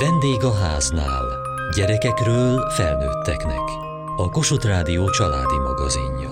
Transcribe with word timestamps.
Vendég 0.00 0.44
a 0.44 0.54
háznál. 0.54 1.24
Gyerekekről 1.76 2.70
felnőtteknek. 2.70 3.60
A 4.16 4.28
Kossuth 4.30 4.66
Rádió 4.66 5.10
családi 5.10 5.58
magazinja. 5.58 6.30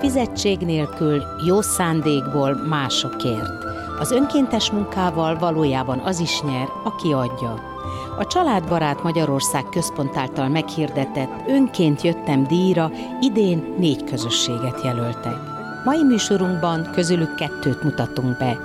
Fizetség 0.00 0.58
nélkül, 0.58 1.22
jó 1.46 1.60
szándékból 1.60 2.54
másokért. 2.54 3.64
Az 3.98 4.10
önkéntes 4.10 4.70
munkával 4.70 5.38
valójában 5.38 5.98
az 5.98 6.18
is 6.18 6.40
nyer, 6.40 6.68
aki 6.84 7.12
adja. 7.12 7.75
A 8.18 8.26
Családbarát 8.26 9.02
Magyarország 9.02 9.64
központ 9.64 10.16
által 10.16 10.48
meghirdetett 10.48 11.48
Önként 11.48 12.02
jöttem 12.02 12.46
díjra 12.46 12.90
idén 13.20 13.74
négy 13.78 14.04
közösséget 14.04 14.82
jelöltek. 14.84 15.36
Mai 15.84 16.02
műsorunkban 16.02 16.90
közülük 16.92 17.34
kettőt 17.34 17.82
mutatunk 17.82 18.38
be, 18.38 18.58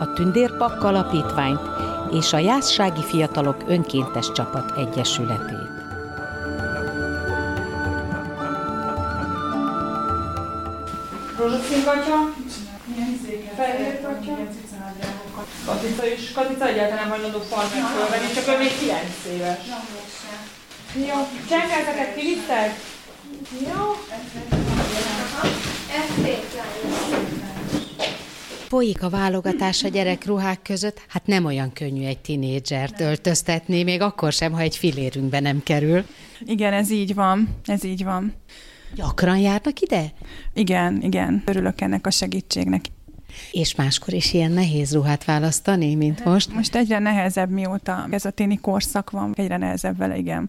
a 0.00 0.12
Tündérpak 0.12 0.82
Alapítványt 0.82 1.60
és 2.12 2.32
a 2.32 2.38
Jászsági 2.38 3.02
Fiatalok 3.02 3.56
Önkéntes 3.66 4.32
Csapat 4.32 4.78
Egyesületét. 4.78 5.74
Rózsaszín 11.38 11.84
gatya, 11.84 12.34
fehér 13.56 14.00
gatya, 14.02 14.65
Katica 15.64 16.06
is. 16.06 16.32
Katica 16.32 16.68
egyáltalán 16.68 17.08
hajlandó 17.08 17.38
farmert 17.38 17.86
fölvenni, 17.86 18.32
csak 18.34 18.48
ő 18.54 18.58
még 18.58 18.78
9 18.78 19.02
éves. 19.34 19.58
Jó, 20.94 21.28
csengelteket 21.48 22.14
kivittek? 22.14 22.80
Jó. 23.66 23.96
Folyik 28.68 29.02
a 29.02 29.08
válogatás 29.08 29.84
a 29.84 29.88
gyerekruhák 29.88 30.62
között, 30.62 31.00
hát 31.08 31.26
nem 31.26 31.44
olyan 31.44 31.72
könnyű 31.72 32.06
egy 32.06 32.18
tinédzsert 32.18 33.00
öltöztetni, 33.00 33.82
még 33.82 34.00
akkor 34.00 34.32
sem, 34.32 34.52
ha 34.52 34.60
egy 34.60 34.76
filérünkbe 34.76 35.40
nem 35.40 35.62
kerül. 35.62 36.04
Igen, 36.40 36.72
ez 36.72 36.90
így 36.90 37.14
van, 37.14 37.48
ez 37.64 37.84
így 37.84 38.04
van. 38.04 38.34
Gyakran 38.94 39.38
járnak 39.38 39.80
ide? 39.80 40.12
Igen, 40.54 41.02
igen. 41.02 41.42
Örülök 41.46 41.80
ennek 41.80 42.06
a 42.06 42.10
segítségnek. 42.10 42.84
És 43.50 43.74
máskor 43.74 44.14
is 44.14 44.32
ilyen 44.32 44.52
nehéz 44.52 44.92
ruhát 44.92 45.24
választani, 45.24 45.94
mint 45.94 46.24
most? 46.24 46.54
Most 46.54 46.74
egyre 46.74 46.98
nehezebb, 46.98 47.50
mióta 47.50 48.06
ez 48.10 48.24
a 48.24 48.30
téni 48.30 48.56
korszak 48.60 49.10
van, 49.10 49.34
egyre 49.36 49.56
nehezebb 49.56 49.96
vele, 49.96 50.16
igen. 50.16 50.48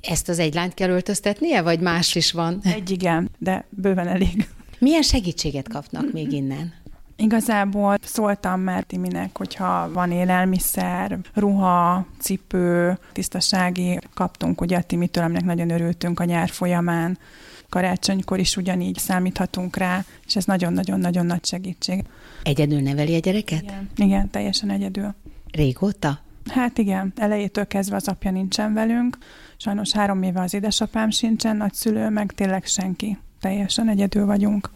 Ezt 0.00 0.28
az 0.28 0.38
egy 0.38 0.54
lányt 0.54 0.74
kell 0.74 0.90
öltöztetnie, 0.90 1.62
vagy 1.62 1.80
más 1.80 2.14
is 2.14 2.32
van? 2.32 2.60
Egy 2.64 2.90
igen, 2.90 3.30
de 3.38 3.66
bőven 3.70 4.08
elég. 4.08 4.48
Milyen 4.78 5.02
segítséget 5.02 5.68
kapnak 5.68 6.12
még 6.12 6.32
innen? 6.32 6.72
Igazából 7.16 7.96
szóltam 8.02 8.60
már 8.60 8.82
Timinek, 8.82 9.38
hogyha 9.38 9.92
van 9.92 10.10
élelmiszer, 10.10 11.18
ruha, 11.34 12.06
cipő, 12.18 12.98
tisztasági, 13.12 13.98
kaptunk 14.14 14.60
ugye 14.60 14.76
a 14.76 14.82
Timitől, 14.82 15.24
aminek 15.24 15.44
nagyon 15.44 15.70
örültünk 15.70 16.20
a 16.20 16.24
nyár 16.24 16.48
folyamán 16.48 17.18
karácsonykor 17.68 18.38
is 18.38 18.56
ugyanígy 18.56 18.98
számíthatunk 18.98 19.76
rá, 19.76 20.04
és 20.26 20.36
ez 20.36 20.44
nagyon-nagyon-nagyon 20.44 21.26
nagy 21.26 21.44
segítség. 21.44 22.04
Egyedül 22.42 22.80
neveli 22.80 23.14
a 23.14 23.18
gyereket? 23.18 23.62
Igen, 23.62 23.88
igen 23.96 24.30
teljesen 24.30 24.70
egyedül. 24.70 25.14
Régóta? 25.50 26.20
Hát 26.50 26.78
igen, 26.78 27.12
elejétől 27.16 27.66
kezdve 27.66 27.96
az 27.96 28.08
apja 28.08 28.30
nincsen 28.30 28.74
velünk, 28.74 29.18
sajnos 29.56 29.92
három 29.92 30.22
éve 30.22 30.40
az 30.40 30.54
édesapám 30.54 31.10
sincsen, 31.10 31.56
nagyszülő, 31.56 32.08
meg 32.08 32.32
tényleg 32.32 32.64
senki. 32.64 33.18
Teljesen 33.40 33.88
egyedül 33.88 34.26
vagyunk. 34.26 34.70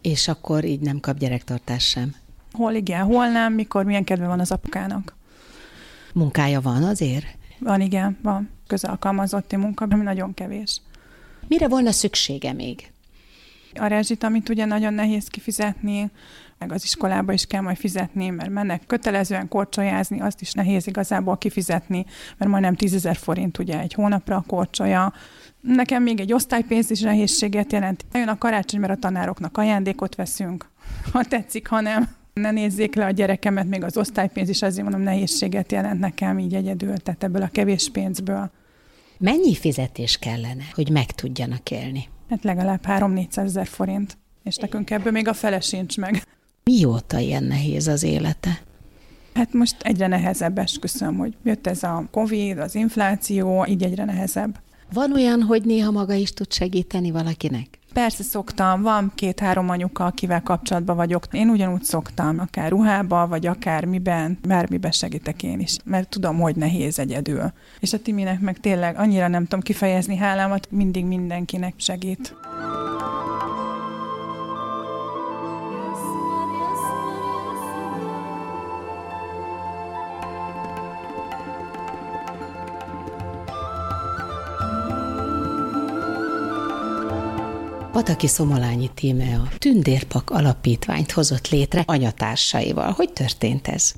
És 0.00 0.28
akkor 0.28 0.64
így 0.64 0.80
nem 0.80 1.00
kap 1.00 1.18
gyerektartás 1.18 1.84
sem? 1.84 2.14
Hol 2.52 2.72
igen, 2.72 3.04
hol 3.04 3.28
nem, 3.28 3.52
mikor, 3.52 3.84
milyen 3.84 4.04
kedve 4.04 4.26
van 4.26 4.40
az 4.40 4.50
apukának. 4.50 5.16
Munkája 6.14 6.60
van 6.60 6.82
azért? 6.82 7.26
Van, 7.58 7.80
igen, 7.80 8.18
van. 8.22 8.48
Közalkalmazotti 8.66 9.56
munka, 9.56 9.86
ami 9.90 10.02
nagyon 10.02 10.34
kevés. 10.34 10.80
Mire 11.48 11.68
volna 11.68 11.92
szüksége 11.92 12.52
még? 12.52 12.90
A 13.74 13.86
rezsit, 13.86 14.24
amit 14.24 14.48
ugye 14.48 14.64
nagyon 14.64 14.94
nehéz 14.94 15.26
kifizetni, 15.28 16.10
meg 16.58 16.72
az 16.72 16.84
iskolába 16.84 17.32
is 17.32 17.46
kell 17.46 17.60
majd 17.60 17.76
fizetni, 17.76 18.28
mert 18.28 18.50
mennek 18.50 18.86
kötelezően 18.86 19.48
korcsolyázni, 19.48 20.20
azt 20.20 20.40
is 20.40 20.52
nehéz 20.52 20.86
igazából 20.86 21.38
kifizetni, 21.38 22.06
mert 22.36 22.50
majdnem 22.50 22.74
10 22.74 22.94
ezer 22.94 23.16
forint 23.16 23.58
ugye 23.58 23.80
egy 23.80 23.94
hónapra 23.94 24.36
a 24.36 24.44
korcsolya. 24.46 25.12
Nekem 25.60 26.02
még 26.02 26.20
egy 26.20 26.32
osztálypénz 26.32 26.90
is 26.90 27.00
nehézséget 27.00 27.72
jelent. 27.72 28.04
Jön 28.12 28.28
a 28.28 28.38
karácsony, 28.38 28.80
mert 28.80 28.92
a 28.92 28.96
tanároknak 28.96 29.58
ajándékot 29.58 30.14
veszünk, 30.14 30.70
ha 31.12 31.24
tetszik, 31.24 31.66
ha 31.66 31.80
nem. 31.80 32.08
Ne 32.34 32.50
nézzék 32.50 32.94
le 32.94 33.04
a 33.04 33.10
gyerekemet, 33.10 33.68
még 33.68 33.84
az 33.84 33.96
osztálypénz 33.96 34.48
is 34.48 34.62
azért 34.62 34.82
mondom 34.82 35.02
nehézséget 35.02 35.72
jelent 35.72 36.00
nekem 36.00 36.38
így 36.38 36.54
egyedül, 36.54 36.96
tehát 36.96 37.22
ebből 37.24 37.42
a 37.42 37.48
kevés 37.52 37.90
pénzből. 37.90 38.50
Mennyi 39.22 39.54
fizetés 39.54 40.16
kellene, 40.18 40.64
hogy 40.72 40.90
meg 40.90 41.10
tudjanak 41.10 41.70
élni? 41.70 42.08
Hát 42.28 42.44
legalább 42.44 42.80
3-400 42.86 43.36
ezer 43.36 43.66
forint, 43.66 44.18
és 44.44 44.56
nekünk 44.56 44.90
ebből 44.90 45.12
még 45.12 45.28
a 45.28 45.32
fele 45.32 45.60
sincs 45.60 45.98
meg. 45.98 46.26
Mióta 46.64 47.18
ilyen 47.18 47.44
nehéz 47.44 47.86
az 47.86 48.02
élete? 48.02 48.62
Hát 49.34 49.52
most 49.52 49.76
egyre 49.82 50.06
nehezebb, 50.06 50.58
esküszöm, 50.58 51.16
hogy 51.16 51.34
jött 51.44 51.66
ez 51.66 51.82
a 51.82 52.08
Covid, 52.10 52.58
az 52.58 52.74
infláció, 52.74 53.66
így 53.66 53.82
egyre 53.82 54.04
nehezebb. 54.04 54.60
Van 54.92 55.12
olyan, 55.12 55.42
hogy 55.42 55.64
néha 55.64 55.90
maga 55.90 56.14
is 56.14 56.30
tud 56.30 56.52
segíteni 56.52 57.10
valakinek? 57.10 57.78
Persze 57.92 58.22
szoktam, 58.22 58.82
van 58.82 59.12
két-három 59.14 59.68
anyuka, 59.68 60.04
akivel 60.04 60.42
kapcsolatban 60.42 60.96
vagyok. 60.96 61.26
Én 61.30 61.48
ugyanúgy 61.48 61.82
szoktam, 61.82 62.38
akár 62.38 62.70
ruhába, 62.70 63.26
vagy 63.26 63.46
akár 63.46 63.84
miben, 63.84 64.38
bármiben 64.46 64.90
segítek 64.90 65.42
én 65.42 65.60
is, 65.60 65.76
mert 65.84 66.08
tudom, 66.08 66.38
hogy 66.40 66.56
nehéz 66.56 66.98
egyedül. 66.98 67.52
És 67.80 67.92
a 67.92 68.02
Timinek 68.02 68.40
meg 68.40 68.60
tényleg 68.60 68.98
annyira 68.98 69.28
nem 69.28 69.42
tudom 69.42 69.60
kifejezni 69.60 70.16
hálámat, 70.16 70.70
mindig 70.70 71.04
mindenkinek 71.04 71.74
segít. 71.76 72.34
Pataki 87.92 88.26
Szomolányi 88.26 88.90
Tíme 88.94 89.34
a 89.34 89.48
Tündérpak 89.58 90.30
Alapítványt 90.30 91.12
hozott 91.12 91.48
létre 91.48 91.82
anyatársaival. 91.86 92.90
Hogy 92.90 93.12
történt 93.12 93.68
ez? 93.68 93.94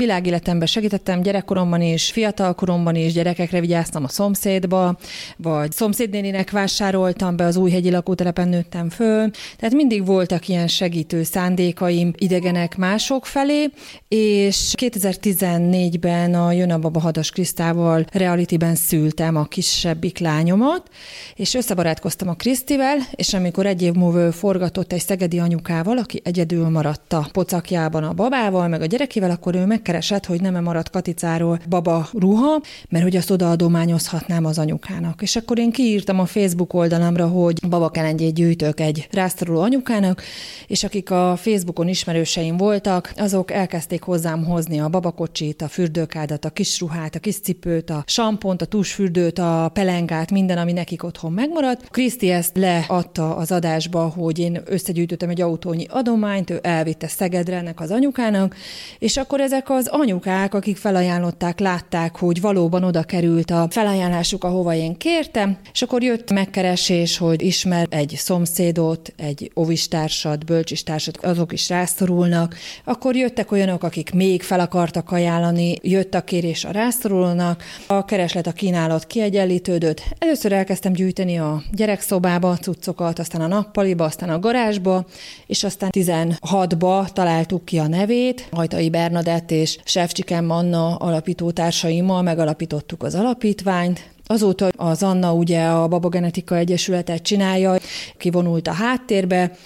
Világéletemben 0.00 0.66
segítettem 0.66 1.22
gyerekkoromban 1.22 1.82
is, 1.82 2.10
fiatalkoromban 2.10 2.94
is, 2.94 3.12
gyerekekre 3.12 3.60
vigyáztam 3.60 4.04
a 4.04 4.08
szomszédba, 4.08 4.96
vagy 5.36 5.72
szomszédnéninek 5.72 6.50
vásároltam 6.50 7.36
be, 7.36 7.44
az 7.44 7.56
újhegyi 7.56 7.90
lakótelepen 7.90 8.48
nőttem 8.48 8.90
föl. 8.90 9.30
Tehát 9.58 9.74
mindig 9.74 10.06
voltak 10.06 10.48
ilyen 10.48 10.66
segítő 10.66 11.22
szándékaim 11.22 12.12
idegenek 12.16 12.76
mások 12.76 13.26
felé, 13.26 13.70
és 14.08 14.74
2014-ben 14.78 16.34
a 16.34 16.52
Jön 16.52 16.70
a 16.70 16.78
Baba 16.78 17.00
Hadas 17.00 17.30
Krisztával 17.30 18.04
realityben 18.12 18.74
szültem 18.74 19.36
a 19.36 19.44
kisebbik 19.44 20.18
lányomat, 20.18 20.88
és 21.34 21.54
összebarátkoztam 21.54 22.28
a 22.28 22.34
Krisztivel, 22.34 22.96
és 23.10 23.34
amikor 23.34 23.66
egy 23.66 23.82
év 23.82 23.92
múlva 23.92 24.32
forgatott 24.32 24.92
egy 24.92 25.00
szegedi 25.00 25.38
anyukával, 25.38 25.98
aki 25.98 26.20
egyedül 26.24 26.68
maradt 26.68 27.12
a 27.12 27.28
pocakjában 27.32 28.04
a 28.04 28.12
babával, 28.12 28.68
meg 28.68 28.82
a 28.82 28.86
gyerekével, 28.86 29.30
akkor 29.30 29.54
ő 29.54 29.66
meg 29.66 29.82
megkeresett, 29.90 30.26
hogy 30.26 30.40
nem-e 30.40 30.60
maradt 30.60 30.90
Katicáról 30.90 31.60
baba 31.68 32.08
ruha, 32.12 32.60
mert 32.88 33.04
hogy 33.04 33.16
azt 33.16 33.30
odaadományozhatnám 33.30 34.44
az 34.44 34.58
anyukának. 34.58 35.22
És 35.22 35.36
akkor 35.36 35.58
én 35.58 35.70
kiírtam 35.70 36.20
a 36.20 36.26
Facebook 36.26 36.74
oldalamra, 36.74 37.26
hogy 37.26 37.68
babakelengyét 37.68 38.34
gyűjtök 38.34 38.80
egy 38.80 39.08
rásztoruló 39.10 39.60
anyukának, 39.60 40.22
és 40.66 40.84
akik 40.84 41.10
a 41.10 41.36
Facebookon 41.36 41.88
ismerőseim 41.88 42.56
voltak, 42.56 43.12
azok 43.16 43.50
elkezdték 43.50 44.02
hozzám 44.02 44.44
hozni 44.44 44.80
a 44.80 44.88
babakocsit, 44.88 45.62
a 45.62 45.68
fürdőkádat, 45.68 46.44
a 46.44 46.50
kis 46.50 46.80
ruhát, 46.80 47.14
a 47.14 47.18
kis 47.18 47.40
cipőt, 47.40 47.90
a 47.90 48.04
sampont, 48.06 48.62
a 48.62 48.66
tusfürdőt, 48.66 49.38
a 49.38 49.70
pelengát, 49.72 50.30
minden, 50.30 50.58
ami 50.58 50.72
nekik 50.72 51.04
otthon 51.04 51.32
megmaradt. 51.32 51.88
Kriszti 51.88 52.30
ezt 52.30 52.56
leadta 52.56 53.36
az 53.36 53.52
adásba, 53.52 54.08
hogy 54.08 54.38
én 54.38 54.60
összegyűjtöttem 54.64 55.28
egy 55.28 55.40
autónyi 55.40 55.86
adományt, 55.88 56.50
ő 56.50 56.58
elvitte 56.62 57.08
Szegedre 57.08 57.56
ennek 57.56 57.80
az 57.80 57.90
anyukának, 57.90 58.54
és 58.98 59.16
akkor 59.16 59.40
ezek 59.40 59.68
az 59.80 59.88
anyukák, 59.88 60.54
akik 60.54 60.76
felajánlották, 60.76 61.58
látták, 61.58 62.16
hogy 62.16 62.40
valóban 62.40 62.84
oda 62.84 63.02
került 63.02 63.50
a 63.50 63.66
felajánlásuk, 63.70 64.44
ahova 64.44 64.74
én 64.74 64.96
kértem, 64.96 65.58
és 65.72 65.82
akkor 65.82 66.02
jött 66.02 66.30
megkeresés, 66.30 67.18
hogy 67.18 67.42
ismer 67.42 67.86
egy 67.90 68.14
szomszédot, 68.16 69.12
egy 69.16 69.50
ovistársat, 69.54 70.44
bölcsistársat, 70.44 71.16
azok 71.16 71.52
is 71.52 71.68
rászorulnak. 71.68 72.56
Akkor 72.84 73.16
jöttek 73.16 73.52
olyanok, 73.52 73.82
akik 73.82 74.12
még 74.12 74.42
fel 74.42 74.60
akartak 74.60 75.10
ajánlani, 75.10 75.74
jött 75.82 76.14
a 76.14 76.24
kérés 76.24 76.64
a 76.64 76.70
rászorulónak, 76.70 77.62
a 77.86 78.04
kereslet, 78.04 78.46
a 78.46 78.52
kínálat 78.52 79.06
kiegyenlítődött. 79.06 80.02
Először 80.18 80.52
elkezdtem 80.52 80.92
gyűjteni 80.92 81.38
a 81.38 81.62
gyerekszobába 81.72 82.56
cuccokat, 82.56 83.18
aztán 83.18 83.40
a 83.40 83.46
nappaliba, 83.46 84.04
aztán 84.04 84.30
a 84.30 84.38
garázsba, 84.38 85.04
és 85.46 85.64
aztán 85.64 85.90
16-ba 85.92 87.12
találtuk 87.12 87.64
ki 87.64 87.78
a 87.78 87.88
nevét, 87.88 88.48
Hajtai 88.50 88.90
Bernadett 88.90 89.50
és 89.50 89.69
Sefcsikem 89.84 90.50
Anna 90.50 90.94
alapítótársaimmal 90.94 92.22
megalapítottuk 92.22 93.02
az 93.02 93.14
alapítványt, 93.14 94.08
Azóta 94.30 94.68
az 94.76 95.02
Anna 95.02 95.32
ugye 95.32 95.64
a 95.64 95.88
Babogenetika 95.88 96.56
Egyesületet 96.56 97.22
csinálja, 97.22 97.76
kivonult 98.18 98.66
a 98.66 98.72
háttérbe, 98.72 99.56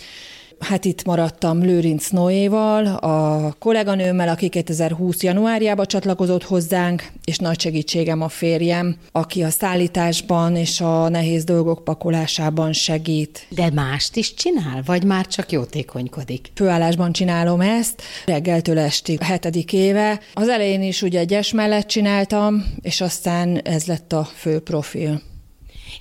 Hát 0.58 0.84
itt 0.84 1.04
maradtam 1.04 1.62
Lőrinc 1.62 2.08
Noéval, 2.08 2.86
a 2.86 3.52
kolléganőmmel, 3.58 4.28
aki 4.28 4.48
2020. 4.48 5.22
januárjában 5.22 5.86
csatlakozott 5.86 6.44
hozzánk, 6.44 7.12
és 7.24 7.38
nagy 7.38 7.60
segítségem 7.60 8.22
a 8.22 8.28
férjem, 8.28 8.96
aki 9.12 9.42
a 9.42 9.50
szállításban 9.50 10.56
és 10.56 10.80
a 10.80 11.08
nehéz 11.08 11.44
dolgok 11.44 11.84
pakolásában 11.84 12.72
segít. 12.72 13.46
De 13.48 13.70
mást 13.74 14.16
is 14.16 14.34
csinál, 14.34 14.82
vagy 14.86 15.04
már 15.04 15.26
csak 15.26 15.52
jótékonykodik? 15.52 16.50
Főállásban 16.54 17.12
csinálom 17.12 17.60
ezt, 17.60 18.02
reggeltől 18.26 18.78
estig, 18.78 19.22
hetedik 19.22 19.72
éve. 19.72 20.20
Az 20.34 20.48
elején 20.48 20.82
is 20.82 21.02
ugye 21.02 21.18
egyes 21.18 21.52
mellett 21.52 21.86
csináltam, 21.86 22.64
és 22.80 23.00
aztán 23.00 23.58
ez 23.58 23.84
lett 23.84 24.12
a 24.12 24.24
fő 24.24 24.60
profil. 24.60 25.20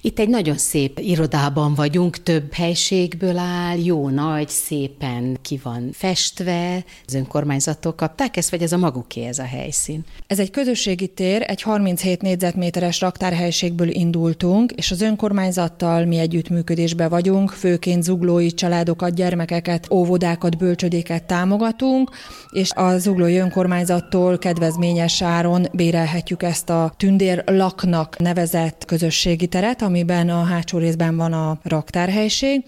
Itt 0.01 0.19
egy 0.19 0.29
nagyon 0.29 0.57
szép 0.57 0.99
irodában 0.99 1.73
vagyunk, 1.73 2.23
több 2.23 2.53
helységből 2.53 3.37
áll, 3.37 3.77
jó 3.77 4.09
nagy, 4.09 4.49
szépen 4.49 5.37
ki 5.41 5.59
van 5.63 5.89
festve, 5.93 6.83
az 7.07 7.13
önkormányzatok 7.13 7.95
kapták 7.95 8.37
ezt, 8.37 8.49
vagy 8.49 8.61
ez 8.61 8.71
a 8.71 8.77
maguké 8.77 9.25
ez 9.25 9.39
a 9.39 9.43
helyszín? 9.43 10.03
Ez 10.27 10.39
egy 10.39 10.51
közösségi 10.51 11.07
tér, 11.07 11.43
egy 11.47 11.61
37 11.61 12.21
négyzetméteres 12.21 13.01
raktárhelységből 13.01 13.89
indultunk, 13.89 14.71
és 14.71 14.91
az 14.91 15.01
önkormányzattal 15.01 16.05
mi 16.05 16.17
együttműködésben 16.17 17.09
vagyunk, 17.09 17.49
főként 17.49 18.03
zuglói 18.03 18.53
családokat, 18.53 19.13
gyermekeket, 19.13 19.87
óvodákat, 19.91 20.57
bölcsödéket 20.57 21.23
támogatunk, 21.23 22.09
és 22.51 22.71
a 22.71 22.97
zuglói 22.97 23.37
önkormányzattól 23.37 24.37
kedvezményes 24.37 25.21
áron 25.21 25.67
bérelhetjük 25.73 26.43
ezt 26.43 26.69
a 26.69 26.93
tündér 26.97 27.43
laknak 27.45 28.17
nevezett 28.19 28.85
közösségi 28.85 29.47
teret, 29.47 29.81
amiben 29.83 30.30
a 30.30 30.44
hátsó 30.44 30.77
részben 30.77 31.18
van 31.18 31.33
a 31.33 31.57
raktárhelység, 31.63 32.63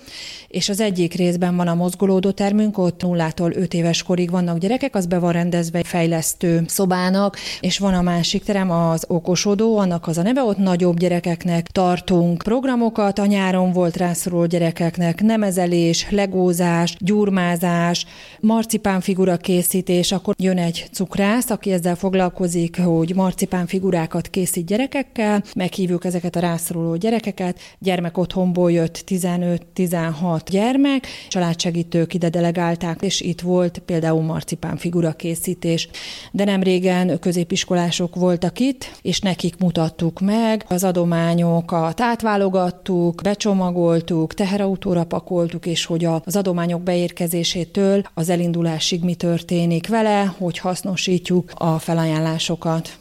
és 0.48 0.70
az 0.70 0.80
egyik 0.80 1.14
részben 1.14 1.56
van 1.56 1.68
a 1.68 1.76
mozgolódó 1.76 2.32
termünk, 2.32 2.78
ott 2.78 3.02
nullától 3.02 3.52
5 3.52 3.74
éves 3.74 4.04
korig 4.04 4.30
vannak 4.32 4.58
gyerekek, 4.58 4.96
az 4.96 5.06
be 5.06 5.20
van 5.20 5.32
rendezve 5.32 5.78
egy 5.78 5.88
fejlesztő 5.88 6.64
szobának, 6.68 7.38
és 7.60 7.80
van 7.80 7.94
a 7.94 8.02
másik 8.02 8.44
terem, 8.44 8.72
az 8.72 9.06
okosodó, 9.08 9.78
annak 9.78 10.08
az 10.08 10.18
a 10.18 10.22
neve, 10.22 10.42
ott 10.42 10.58
nagyobb 10.58 10.98
gyerekeknek 10.98 11.68
tartunk 11.68 12.42
programokat, 12.44 13.20
a 13.20 13.26
nyáron 13.26 13.72
volt 13.72 13.98
rászoruló 13.98 14.46
gyerekeknek 14.46 15.22
nemezelés, 15.22 16.08
legózás, 16.10 16.96
gyurmázás, 17.00 18.06
marcipánfigura 18.40 19.38
készítés, 19.38 20.12
akkor 20.12 20.36
jön 20.38 20.58
egy 20.58 20.88
cukrász, 20.92 21.50
aki 21.50 21.72
ezzel 21.72 21.96
foglalkozik, 21.96 22.80
hogy 22.82 23.16
marcipánfigurákat 23.16 24.28
készít 24.28 24.66
gyerekekkel, 24.66 25.44
meghívjuk 25.56 26.06
ezeket 26.06 26.36
a 26.36 26.40
rászoruló 26.40 26.96
gyerekeket, 27.06 27.60
gyermek 27.80 28.18
otthonból 28.18 28.72
jött 28.72 29.04
15-16 29.08 30.40
gyermek, 30.50 31.08
családsegítők 31.28 32.14
ide 32.14 32.30
delegálták, 32.30 33.02
és 33.02 33.22
itt 33.22 33.42
volt 33.42 33.80
például 33.86 34.22
marcipán 34.22 34.78
figura 34.78 35.12
készítés. 35.12 35.90
De 36.32 36.44
nem 36.44 36.64
régen 36.64 37.20
középiskolások 37.20 38.16
voltak 38.16 38.60
itt, 38.60 38.92
és 39.02 39.20
nekik 39.20 39.58
mutattuk 39.58 40.20
meg. 40.20 40.66
Az 40.68 40.84
adományokat, 40.84 42.02
átválogattuk, 42.02 43.22
becsomagoltuk, 43.22 44.34
teherautóra 44.34 45.04
pakoltuk, 45.04 45.66
és 45.66 45.86
hogy 45.86 46.06
az 46.24 46.36
adományok 46.36 46.82
beérkezésétől 46.82 48.04
az 48.14 48.30
elindulásig 48.30 49.04
mi 49.04 49.16
történik 49.16 49.88
vele, 49.88 50.34
hogy 50.38 50.58
hasznosítjuk 50.58 51.52
a 51.54 51.80
felajánlásokat 51.80 52.98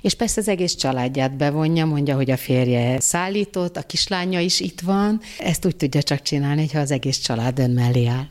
és 0.00 0.14
persze 0.14 0.40
az 0.40 0.48
egész 0.48 0.74
családját 0.74 1.36
bevonja, 1.36 1.86
mondja, 1.86 2.14
hogy 2.14 2.30
a 2.30 2.36
férje 2.36 3.00
szállított, 3.00 3.76
a 3.76 3.82
kislánya 3.82 4.40
is 4.40 4.60
itt 4.60 4.80
van, 4.80 5.20
ezt 5.38 5.66
úgy 5.66 5.76
tudja 5.76 6.02
csak 6.02 6.22
csinálni, 6.22 6.68
ha 6.72 6.78
az 6.78 6.90
egész 6.90 7.18
család 7.18 7.58
ön 7.58 7.70
mellé 7.70 8.06
áll. 8.06 8.26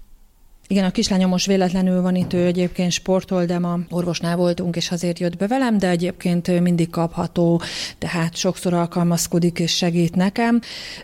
Igen, 0.72 0.84
a 0.84 0.92
kislányom 0.92 1.30
most 1.30 1.46
véletlenül 1.46 2.02
van 2.02 2.16
itt, 2.16 2.34
ő 2.34 2.46
egyébként 2.46 2.92
sportol, 2.92 3.46
de 3.46 3.60
ma 3.60 3.80
orvosnál 3.90 4.36
voltunk, 4.36 4.76
és 4.76 4.92
azért 4.92 5.20
jött 5.20 5.38
be 5.38 5.48
velem, 5.48 5.78
de 5.78 5.90
egyébként 5.90 6.60
mindig 6.62 6.90
kapható, 6.90 7.62
tehát 7.98 8.36
sokszor 8.36 8.74
alkalmazkodik 8.74 9.60
és 9.60 9.76
segít 9.76 10.16
nekem. 10.16 10.62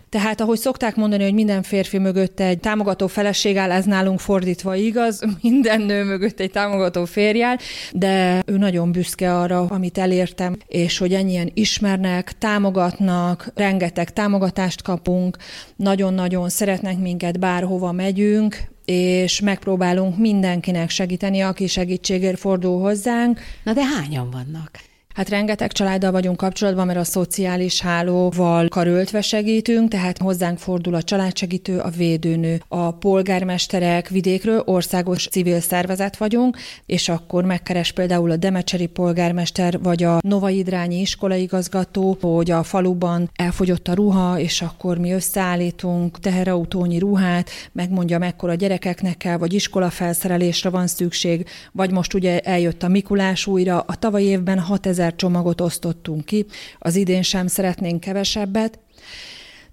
Tehát 0.10 0.42
ahogy 0.42 0.58
szokták 0.58 0.96
mondani, 0.96 1.24
hogy 1.24 1.34
minden 1.34 1.64
férfi 1.64 1.98
mögött 1.98 2.40
egy 2.40 2.60
támogató 2.60 3.08
feleség 3.08 3.58
áll, 3.58 3.72
ez 3.72 3.86
nálunk 3.86 4.20
fordítva 4.20 4.76
igaz, 4.76 5.22
minden 5.42 5.82
nő 5.82 6.04
mögött 6.04 6.40
egy 6.40 6.52
támogató 6.52 7.06
férj 7.06 7.44
áll, 7.44 7.58
de 7.92 8.42
ő 8.46 8.58
nagyon 8.58 8.92
büszke 8.92 9.38
arra, 9.38 9.62
amit 9.62 9.98
elértem, 9.98 10.58
és 10.68 10.98
hogy 10.98 11.14
ennyien 11.14 11.52
ismernek, 11.54 12.38
támogatnak, 12.38 13.52
rengeteg 13.56 14.14
támogatást 14.14 14.82
kapunk, 14.82 15.38
nagyon-nagyon 15.76 16.50
szeretnek 16.50 17.00
minket, 17.00 17.40
bárhova 17.40 17.92
megyünk, 17.92 18.74
és 18.86 19.40
megpróbálunk 19.40 20.18
mindenkinek 20.18 20.90
segíteni, 20.90 21.42
aki 21.42 21.68
segítségért 21.68 22.40
fordul 22.40 22.80
hozzánk. 22.80 23.40
Na 23.64 23.74
de 23.74 23.86
hányan 23.86 24.30
vannak? 24.30 24.72
Hát 25.16 25.30
rengeteg 25.30 25.72
családdal 25.72 26.12
vagyunk 26.12 26.38
kapcsolatban, 26.38 26.86
mert 26.86 27.00
a 27.00 27.04
szociális 27.04 27.82
hálóval 27.82 28.68
karöltve 28.68 29.22
segítünk, 29.22 29.90
tehát 29.90 30.18
hozzánk 30.18 30.58
fordul 30.58 30.96
a 30.96 31.04
családsegítő, 31.04 31.80
a 31.80 31.90
védőnő, 31.90 32.62
a 32.68 32.92
polgármesterek 32.92 34.10
vidékről, 34.10 34.64
országos 34.66 35.28
civil 35.28 35.60
szervezet 35.60 36.18
vagyunk, 36.18 36.58
és 36.86 37.10
akkor 37.10 37.44
megkeres 37.44 37.92
például 37.92 38.32
a 38.32 38.36
Demecseri 38.36 38.86
polgármester, 38.86 39.80
vagy 39.82 40.04
a 40.04 40.20
Novaidrányi 40.22 41.00
iskolaigazgató, 41.00 42.18
hogy 42.22 42.52
a 42.52 42.64
faluban 42.64 43.30
elfogyott 43.36 43.88
a 43.88 43.94
ruha, 43.94 44.40
és 44.40 44.62
akkor 44.62 44.98
mi 44.98 45.12
összeállítunk 45.12 46.20
teherautónyi 46.20 47.00
ruhát, 47.00 47.50
megmondja, 47.72 48.18
mekkora 48.20 48.54
gyerekeknek 48.54 49.18
kell, 49.18 49.38
vagy 49.38 49.54
iskolafelszerelésre 49.54 50.70
van 50.70 50.88
szükség, 50.88 51.48
vagy 51.72 51.92
most 51.92 52.14
ugye 52.14 52.40
eljött 52.40 52.84
a 52.84 52.88
Mikulás 52.88 53.48
újra, 53.48 53.80
a 53.88 53.96
tavaly 53.96 54.24
évben 54.24 54.60
6000 54.60 55.04
ezer 55.06 55.16
csomagot 55.16 55.62
osztottunk 55.62 56.25
ki, 56.25 56.46
az 56.80 56.96
idén 56.96 57.22
sem 57.22 57.48
szeretnénk 57.48 58.00
kevesebbet, 58.00 58.80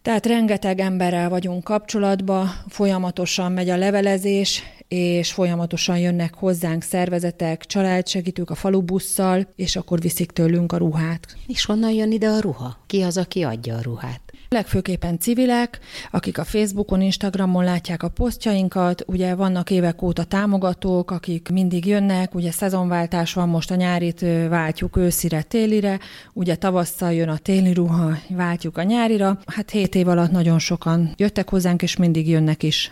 tehát 0.02 0.26
rengeteg 0.26 0.80
emberrel 0.80 1.28
vagyunk 1.28 1.64
kapcsolatban, 1.64 2.48
folyamatosan 2.68 3.52
megy 3.52 3.68
a 3.68 3.76
levelezés, 3.76 4.62
és 4.88 5.32
folyamatosan 5.32 5.98
jönnek 5.98 6.34
hozzánk 6.34 6.82
szervezetek, 6.82 7.66
családsegítők 7.66 8.50
a 8.50 8.54
falubusszal, 8.54 9.48
és 9.56 9.76
akkor 9.76 10.00
viszik 10.00 10.30
tőlünk 10.30 10.72
a 10.72 10.76
ruhát. 10.76 11.36
És 11.46 11.64
honnan 11.64 11.90
jön 11.90 12.12
ide 12.12 12.28
a 12.28 12.40
ruha? 12.40 12.78
Ki 12.86 13.02
az, 13.02 13.16
aki 13.16 13.42
adja 13.42 13.76
a 13.76 13.82
ruhát? 13.82 14.31
Legfőképpen 14.52 15.18
civilek, 15.18 15.78
akik 16.10 16.38
a 16.38 16.44
Facebookon, 16.44 17.00
Instagramon 17.00 17.64
látják 17.64 18.02
a 18.02 18.08
posztjainkat, 18.08 19.04
ugye 19.06 19.34
vannak 19.34 19.70
évek 19.70 20.02
óta 20.02 20.24
támogatók, 20.24 21.10
akik 21.10 21.48
mindig 21.48 21.86
jönnek, 21.86 22.34
ugye 22.34 22.50
szezonváltás 22.50 23.32
van, 23.32 23.48
most 23.48 23.70
a 23.70 23.74
nyárit 23.74 24.20
váltjuk 24.48 24.96
őszire, 24.96 25.42
télire, 25.42 25.98
ugye 26.32 26.56
tavasszal 26.56 27.12
jön 27.12 27.28
a 27.28 27.36
téli 27.36 27.72
ruha, 27.72 28.18
váltjuk 28.28 28.78
a 28.78 28.82
nyárira. 28.82 29.38
Hát 29.46 29.70
hét 29.70 29.94
év 29.94 30.08
alatt 30.08 30.30
nagyon 30.30 30.58
sokan 30.58 31.12
jöttek 31.16 31.48
hozzánk, 31.48 31.82
és 31.82 31.96
mindig 31.96 32.28
jönnek 32.28 32.62
is. 32.62 32.90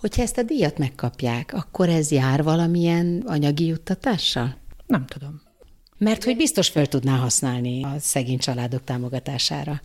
Hogyha 0.00 0.22
ezt 0.22 0.38
a 0.38 0.42
díjat 0.42 0.78
megkapják, 0.78 1.52
akkor 1.54 1.88
ez 1.88 2.10
jár 2.10 2.42
valamilyen 2.42 3.22
anyagi 3.26 3.66
juttatással? 3.66 4.56
Nem 4.86 5.06
tudom. 5.06 5.40
Mert 5.98 6.24
hogy 6.24 6.36
biztos 6.36 6.68
fel 6.68 6.86
tudná 6.86 7.16
használni 7.16 7.84
a 7.84 7.94
szegény 7.98 8.38
családok 8.38 8.84
támogatására. 8.84 9.80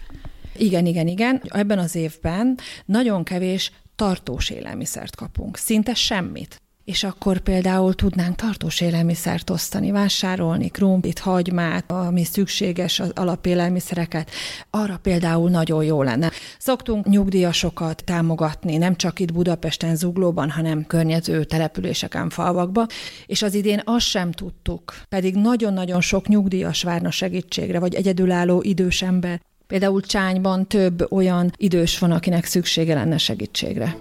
Igen, 0.57 0.86
igen, 0.86 1.07
igen. 1.07 1.41
Ebben 1.48 1.79
az 1.79 1.95
évben 1.95 2.57
nagyon 2.86 3.24
kevés 3.24 3.72
tartós 3.95 4.50
élelmiszert 4.50 5.15
kapunk. 5.15 5.57
Szinte 5.57 5.93
semmit. 5.93 6.62
És 6.86 7.03
akkor 7.03 7.39
például 7.39 7.93
tudnánk 7.93 8.36
tartós 8.36 8.81
élelmiszert 8.81 9.50
osztani, 9.50 9.91
vásárolni, 9.91 10.69
krumplit, 10.69 11.19
hagymát, 11.19 11.91
ami 11.91 12.24
szükséges, 12.24 13.00
az 13.00 13.12
alapélelmiszereket. 13.15 14.29
Arra 14.69 15.00
például 15.01 15.50
nagyon 15.50 15.83
jó 15.83 16.01
lenne. 16.01 16.31
Szoktunk 16.60 17.05
nyugdíjasokat 17.07 18.03
támogatni, 18.03 18.77
nem 18.77 18.95
csak 18.95 19.19
itt 19.19 19.33
Budapesten, 19.33 19.95
Zuglóban, 19.95 20.50
hanem 20.50 20.86
környező 20.86 21.43
településeken, 21.43 22.29
falvakba, 22.29 22.88
és 23.25 23.41
az 23.41 23.53
idén 23.53 23.81
azt 23.86 24.05
sem 24.05 24.31
tudtuk, 24.31 24.95
pedig 25.10 25.36
nagyon-nagyon 25.36 26.01
sok 26.01 26.27
nyugdíjas 26.27 26.83
várna 26.83 27.12
segítségre, 27.12 27.79
vagy 27.79 27.95
egyedülálló 27.95 28.62
idős 28.62 29.01
ember. 29.01 29.41
Például 29.74 30.01
Csányban 30.01 30.68
több 30.68 31.12
olyan 31.12 31.51
idős 31.58 32.00
van, 32.00 32.12
akinek 32.12 32.46
szüksége 32.46 32.94
lenne 32.94 33.18
segítségre. 33.18 33.96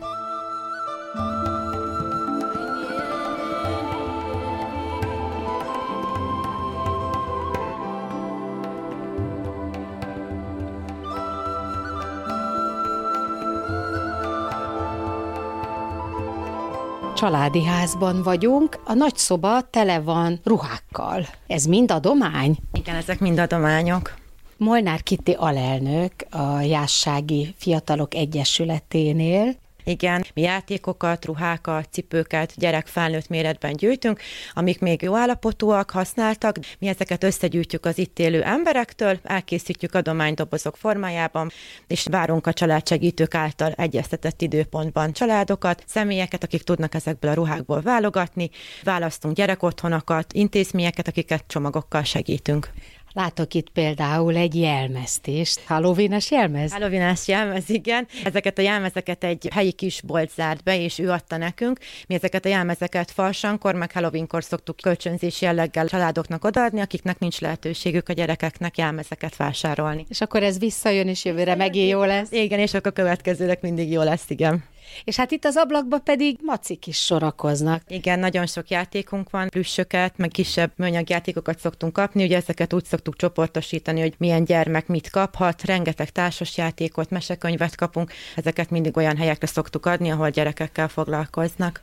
családi 17.15 17.65
házban 17.65 18.23
vagyunk, 18.23 18.81
a 18.85 18.93
nagy 18.93 19.17
szoba 19.17 19.61
tele 19.71 20.01
van 20.01 20.41
ruhákkal. 20.45 21.27
Ez 21.47 21.65
mind 21.65 21.91
adomány? 21.91 22.57
Igen, 22.73 22.95
ezek 22.95 23.21
mind 23.21 23.39
adományok. 23.39 24.22
Molnár 24.57 25.03
Kitti 25.03 25.33
alelnök 25.33 26.13
a 26.31 26.61
Jássági 26.61 27.55
Fiatalok 27.57 28.15
Egyesületénél. 28.15 29.61
Igen, 29.85 30.25
mi 30.35 30.43
játékokat, 30.43 31.25
ruhákat, 31.25 31.89
cipőket 31.91 32.53
gyerek-felnőtt 32.57 33.29
méretben 33.29 33.73
gyűjtünk, 33.73 34.21
amik 34.53 34.81
még 34.81 35.03
jó 35.03 35.17
állapotúak, 35.17 35.91
használtak. 35.91 36.57
Mi 36.79 36.87
ezeket 36.87 37.25
összegyűjtjük 37.25 37.87
az 37.87 37.99
itt 37.99 38.19
élő 38.19 38.43
emberektől, 38.43 39.19
elkészítjük 39.23 39.95
adománydobozok 39.95 40.77
formájában, 40.77 41.51
és 41.87 42.07
várunk 42.11 42.47
a 42.47 42.53
családsegítők 42.53 43.35
által 43.35 43.73
egyeztetett 43.73 44.43
időpontban 44.43 45.13
családokat, 45.13 45.85
személyeket, 45.87 46.43
akik 46.43 46.63
tudnak 46.63 46.95
ezekből 46.95 47.31
a 47.31 47.35
ruhákból 47.35 47.81
válogatni, 47.81 48.51
választunk 48.83 49.37
gyerekotthonokat, 49.37 50.33
intézményeket, 50.33 51.09
akiket 51.09 51.45
csomagokkal 51.47 52.03
segítünk. 52.03 52.71
Látok 53.13 53.55
itt 53.55 53.69
például 53.69 54.37
egy 54.37 54.55
jelmeztést. 54.55 55.61
Halloween-es 55.67 56.31
jelmez? 56.31 56.73
halloween 56.73 57.17
jelmez, 57.27 57.69
igen. 57.69 58.07
Ezeket 58.25 58.59
a 58.59 58.63
jelmezeket 58.63 59.25
egy 59.25 59.49
helyi 59.53 59.73
kis 59.73 60.01
bolt 60.01 60.31
zárt 60.31 60.63
be, 60.63 60.81
és 60.81 60.99
ő 60.99 61.11
adta 61.11 61.37
nekünk. 61.37 61.79
Mi 62.07 62.15
ezeket 62.15 62.45
a 62.45 62.49
jelmezeket 62.49 63.11
falsankor, 63.11 63.75
meg 63.75 63.93
Halloweenkor 63.93 64.45
szoktuk 64.45 64.77
kölcsönzés 64.77 65.41
jelleggel 65.41 65.87
családoknak 65.87 66.45
odaadni, 66.45 66.81
akiknek 66.81 67.19
nincs 67.19 67.41
lehetőségük 67.41 68.09
a 68.09 68.13
gyerekeknek 68.13 68.79
jelmezeket 68.79 69.37
vásárolni. 69.37 70.07
És 70.09 70.21
akkor 70.21 70.43
ez 70.43 70.59
visszajön, 70.59 71.09
és 71.09 71.25
jövőre 71.25 71.55
megint 71.55 71.91
jó 71.91 72.05
lesz? 72.05 72.33
Igen, 72.33 72.59
és 72.59 72.75
akkor 72.75 72.91
a 72.91 72.95
következőnek 72.95 73.61
mindig 73.61 73.91
jó 73.91 74.03
lesz, 74.03 74.31
igen. 74.31 74.65
És 75.05 75.17
hát 75.17 75.31
itt 75.31 75.45
az 75.45 75.57
ablakba 75.57 75.99
pedig 75.99 76.39
macik 76.43 76.87
is 76.87 77.05
sorakoznak. 77.05 77.83
Igen, 77.89 78.19
nagyon 78.19 78.47
sok 78.47 78.69
játékunk 78.69 79.31
van, 79.31 79.49
plüssöket, 79.49 80.17
meg 80.17 80.29
kisebb 80.29 80.73
műanyagjátékokat 80.77 81.59
szoktunk 81.59 81.93
kapni, 81.93 82.25
ugye 82.25 82.37
ezeket 82.37 82.73
úgy 82.73 82.85
szoktuk 82.85 83.17
csoportosítani, 83.17 84.01
hogy 84.01 84.15
milyen 84.19 84.45
gyermek 84.45 84.87
mit 84.87 85.11
kaphat, 85.11 85.65
rengeteg 85.65 86.11
társasjátékot, 86.11 87.11
mesekönyvet 87.11 87.75
kapunk, 87.75 88.13
ezeket 88.37 88.71
mindig 88.71 88.97
olyan 88.97 89.17
helyekre 89.17 89.47
szoktuk 89.47 89.87
adni, 89.87 90.11
ahol 90.11 90.31
gyerekekkel 90.31 90.89
foglalkoznak. 90.89 91.83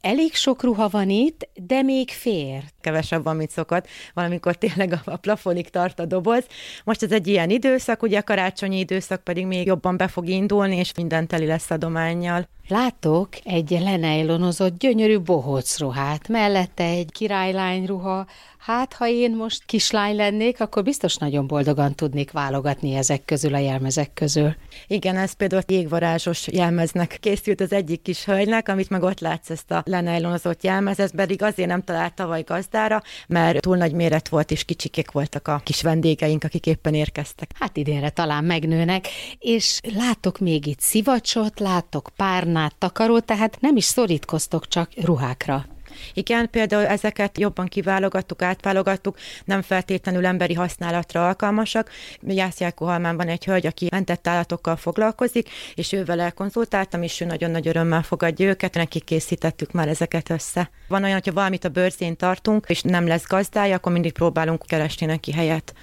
Elég 0.00 0.34
sok 0.34 0.62
ruha 0.62 0.88
van 0.88 1.10
itt, 1.10 1.48
de 1.54 1.82
még 1.82 2.10
fér. 2.10 2.62
Kevesebb 2.80 3.24
van, 3.24 3.36
mint 3.36 3.50
szokott. 3.50 3.86
Valamikor 4.14 4.56
tényleg 4.56 5.00
a, 5.04 5.16
plafonig 5.16 5.68
tart 5.68 6.00
a 6.00 6.06
doboz. 6.06 6.46
Most 6.84 7.02
ez 7.02 7.12
egy 7.12 7.26
ilyen 7.26 7.50
időszak, 7.50 8.02
ugye 8.02 8.18
a 8.18 8.22
karácsonyi 8.22 8.78
időszak 8.78 9.24
pedig 9.24 9.46
még 9.46 9.66
jobban 9.66 9.96
be 9.96 10.08
fog 10.08 10.28
indulni, 10.28 10.76
és 10.76 10.94
minden 10.96 11.26
teli 11.26 11.46
lesz 11.46 11.70
adományjal. 11.70 12.48
Látok 12.68 13.28
egy 13.44 13.70
lenejlonozott 13.70 14.78
gyönyörű 14.78 15.18
bohóc 15.18 15.78
ruhát, 15.78 16.28
mellette 16.28 16.84
egy 16.84 17.12
királylány 17.12 17.86
ruha. 17.86 18.26
Hát, 18.66 18.92
ha 18.92 19.08
én 19.08 19.36
most 19.36 19.62
kislány 19.66 20.16
lennék, 20.16 20.60
akkor 20.60 20.82
biztos 20.82 21.16
nagyon 21.16 21.46
boldogan 21.46 21.94
tudnék 21.94 22.30
válogatni 22.30 22.94
ezek 22.94 23.24
közül 23.24 23.54
a 23.54 23.58
jelmezek 23.58 24.12
közül. 24.14 24.54
Igen, 24.86 25.16
ez 25.16 25.32
például 25.32 25.62
jégvarázsos 25.66 26.48
jelmeznek 26.48 27.18
készült 27.20 27.60
az 27.60 27.72
egyik 27.72 28.02
kis 28.02 28.24
hölgynek, 28.24 28.68
amit 28.68 28.90
meg 28.90 29.02
ott 29.02 29.20
látsz 29.20 29.50
ezt 29.50 29.70
a 29.70 29.82
lenejlonozott 29.86 30.62
jelmez, 30.62 31.00
ez 31.00 31.14
pedig 31.14 31.42
azért 31.42 31.68
nem 31.68 31.82
talált 31.82 32.14
tavaly 32.14 32.42
gazdára, 32.42 33.02
mert 33.26 33.60
túl 33.60 33.76
nagy 33.76 33.92
méret 33.92 34.28
volt, 34.28 34.50
és 34.50 34.64
kicsikék 34.64 35.10
voltak 35.10 35.48
a 35.48 35.60
kis 35.64 35.82
vendégeink, 35.82 36.44
akik 36.44 36.66
éppen 36.66 36.94
érkeztek. 36.94 37.50
Hát 37.58 37.76
idénre 37.76 38.10
talán 38.10 38.44
megnőnek, 38.44 39.08
és 39.38 39.80
látok 39.96 40.38
még 40.38 40.66
itt 40.66 40.80
szivacsot, 40.80 41.60
látok 41.60 42.10
párnát, 42.16 42.74
takarót, 42.78 43.24
tehát 43.24 43.60
nem 43.60 43.76
is 43.76 43.84
szorítkoztok 43.84 44.68
csak 44.68 44.90
ruhákra. 45.02 45.66
Igen, 46.14 46.50
például 46.50 46.86
ezeket 46.86 47.38
jobban 47.38 47.66
kiválogattuk, 47.66 48.42
átválogattuk, 48.42 49.18
nem 49.44 49.62
feltétlenül 49.62 50.26
emberi 50.26 50.54
használatra 50.54 51.26
alkalmasak. 51.26 51.90
Jászjákóhalmán 52.26 53.16
van 53.16 53.28
egy 53.28 53.44
hölgy, 53.44 53.66
aki 53.66 53.88
mentett 53.90 54.26
állatokkal 54.26 54.76
foglalkozik, 54.76 55.48
és 55.74 55.92
ővel 55.92 56.20
elkonzultáltam, 56.20 57.02
és 57.02 57.20
ő 57.20 57.24
nagyon 57.24 57.50
nagy 57.50 57.68
örömmel 57.68 58.02
fogadja 58.02 58.48
őket, 58.48 58.74
neki 58.74 59.00
készítettük 59.00 59.72
már 59.72 59.88
ezeket 59.88 60.30
össze. 60.30 60.70
Van 60.88 61.02
olyan, 61.02 61.14
hogyha 61.14 61.32
valamit 61.32 61.64
a 61.64 61.68
bőrzén 61.68 62.16
tartunk, 62.16 62.66
és 62.68 62.82
nem 62.82 63.06
lesz 63.06 63.26
gazdája, 63.26 63.74
akkor 63.74 63.92
mindig 63.92 64.12
próbálunk 64.12 64.64
keresni 64.66 65.06
neki 65.06 65.32
helyet 65.32 65.74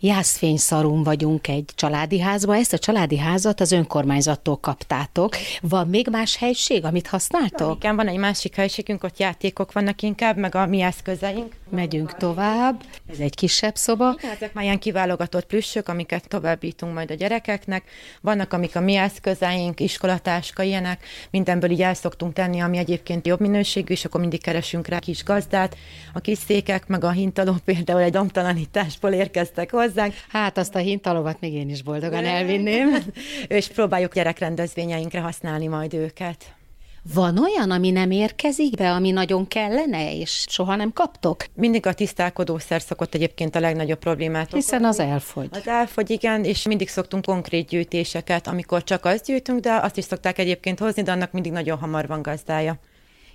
jászfényszarún 0.00 1.02
vagyunk 1.02 1.48
egy 1.48 1.70
családi 1.74 2.20
házba. 2.20 2.56
Ezt 2.56 2.72
a 2.72 2.78
családi 2.78 3.18
házat 3.18 3.60
az 3.60 3.72
önkormányzattól 3.72 4.56
kaptátok. 4.56 5.36
Van 5.60 5.88
még 5.88 6.08
más 6.10 6.36
helység, 6.36 6.84
amit 6.84 7.06
használtok? 7.06 7.76
Igen, 7.76 7.96
van 7.96 8.08
egy 8.08 8.16
másik 8.16 8.54
helységünk, 8.54 9.04
ott 9.04 9.18
játékok 9.18 9.72
vannak 9.72 10.02
inkább, 10.02 10.36
meg 10.36 10.54
a 10.54 10.66
mi 10.66 10.80
eszközeink. 10.80 11.59
Megyünk 11.70 12.16
tovább. 12.16 12.82
Ez 13.10 13.18
egy 13.18 13.34
kisebb 13.34 13.76
szoba. 13.76 14.14
Igen, 14.18 14.30
ezek 14.30 14.52
már 14.52 14.64
ilyen 14.64 14.78
kiválogatott 14.78 15.46
plüssök, 15.46 15.88
amiket 15.88 16.28
továbbítunk 16.28 16.94
majd 16.94 17.10
a 17.10 17.14
gyerekeknek. 17.14 17.84
Vannak, 18.20 18.52
amik 18.52 18.76
a 18.76 18.80
mi 18.80 18.94
eszközeink, 18.94 19.80
iskolatáska, 19.80 20.62
ilyenek. 20.62 21.04
Mindenből 21.30 21.70
így 21.70 21.82
el 21.82 21.94
szoktunk 21.94 22.32
tenni, 22.32 22.60
ami 22.60 22.76
egyébként 22.76 23.26
jobb 23.26 23.40
minőségű, 23.40 23.92
és 23.92 24.04
akkor 24.04 24.20
mindig 24.20 24.42
keresünk 24.42 24.86
rá 24.86 24.98
kis 24.98 25.24
gazdát. 25.24 25.76
A 26.12 26.20
kis 26.20 26.38
székek, 26.38 26.86
meg 26.86 27.04
a 27.04 27.10
hintaló 27.10 27.54
például 27.64 28.00
egy 28.00 28.12
domtalanításból 28.12 29.10
érkeztek 29.10 29.70
hozzánk. 29.70 30.14
Hát 30.28 30.58
azt 30.58 30.74
a 30.74 30.78
hintalovat 30.78 31.40
még 31.40 31.52
én 31.52 31.68
is 31.70 31.82
boldogan 31.82 32.24
elvinném. 32.24 32.96
és 33.48 33.68
próbáljuk 33.68 34.14
gyerekrendezvényeinkre 34.14 35.20
használni 35.20 35.66
majd 35.66 35.94
őket. 35.94 36.58
Van 37.14 37.38
olyan, 37.38 37.70
ami 37.70 37.90
nem 37.90 38.10
érkezik 38.10 38.76
be, 38.76 38.90
ami 38.90 39.10
nagyon 39.10 39.48
kellene, 39.48 40.14
és 40.14 40.44
soha 40.48 40.76
nem 40.76 40.92
kaptok? 40.92 41.44
Mindig 41.54 41.86
a 41.86 41.92
tisztálkodószer 41.92 42.82
szokott 42.82 43.14
egyébként 43.14 43.54
a 43.54 43.60
legnagyobb 43.60 43.98
problémát. 43.98 44.52
Hiszen 44.52 44.84
az 44.84 44.98
elfogy. 44.98 45.48
Az 45.50 45.68
elfogy, 45.68 46.10
igen, 46.10 46.44
és 46.44 46.66
mindig 46.66 46.88
szoktunk 46.88 47.24
konkrét 47.24 47.68
gyűjtéseket, 47.68 48.46
amikor 48.46 48.84
csak 48.84 49.04
azt 49.04 49.24
gyűjtünk, 49.24 49.60
de 49.60 49.72
azt 49.72 49.96
is 49.96 50.04
szokták 50.04 50.38
egyébként 50.38 50.78
hozni, 50.78 51.02
de 51.02 51.12
annak 51.12 51.32
mindig 51.32 51.52
nagyon 51.52 51.78
hamar 51.78 52.06
van 52.06 52.22
gazdája. 52.22 52.78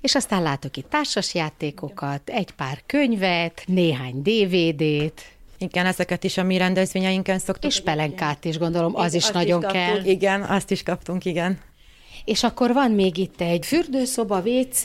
És 0.01 0.15
aztán 0.15 0.41
látok 0.41 0.77
itt 0.77 0.89
társasjátékokat, 0.89 2.29
egy 2.29 2.51
pár 2.51 2.81
könyvet, 2.85 3.63
néhány 3.65 4.21
DVD-t, 4.21 5.21
igen, 5.57 5.85
ezeket 5.85 6.23
is 6.23 6.37
a 6.37 6.43
mi 6.43 6.57
rendezvényeinken 6.57 7.39
szoktuk. 7.39 7.71
És 7.71 7.81
pelenkát 7.81 8.45
is 8.45 8.57
gondolom, 8.57 8.95
az 8.95 9.13
is 9.13 9.29
nagyon 9.29 9.63
is 9.63 9.71
kell. 9.71 10.03
Igen, 10.03 10.41
azt 10.41 10.71
is 10.71 10.83
kaptunk, 10.83 11.25
igen. 11.25 11.59
És 12.25 12.43
akkor 12.43 12.73
van 12.73 12.91
még 12.91 13.17
itt 13.17 13.41
egy 13.41 13.65
fürdőszoba, 13.65 14.39
WC. 14.39 14.83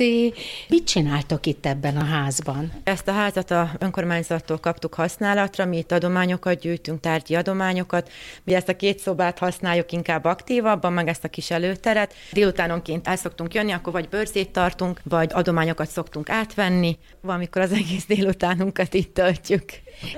Mit 0.68 0.84
csináltok 0.84 1.46
itt 1.46 1.66
ebben 1.66 1.96
a 1.96 2.04
házban? 2.04 2.72
Ezt 2.84 3.08
a 3.08 3.12
házat 3.12 3.50
a 3.50 3.70
önkormányzattól 3.78 4.58
kaptuk 4.58 4.94
használatra, 4.94 5.64
mi 5.64 5.76
itt 5.76 5.92
adományokat 5.92 6.60
gyűjtünk, 6.60 7.00
tárgyi 7.00 7.34
adományokat. 7.34 8.10
Mi 8.44 8.54
ezt 8.54 8.68
a 8.68 8.76
két 8.76 8.98
szobát 8.98 9.38
használjuk 9.38 9.92
inkább 9.92 10.24
aktívabban, 10.24 10.92
meg 10.92 11.08
ezt 11.08 11.24
a 11.24 11.28
kis 11.28 11.50
előteret. 11.50 12.14
Délutánonként 12.32 13.08
el 13.08 13.16
szoktunk 13.16 13.54
jönni, 13.54 13.72
akkor 13.72 13.92
vagy 13.92 14.08
bőrzét 14.08 14.50
tartunk, 14.50 15.00
vagy 15.04 15.30
adományokat 15.32 15.88
szoktunk 15.88 16.30
átvenni. 16.30 16.98
Valamikor 17.20 17.62
az 17.62 17.72
egész 17.72 18.06
délutánunkat 18.06 18.94
itt 18.94 19.14
töltjük. 19.14 19.64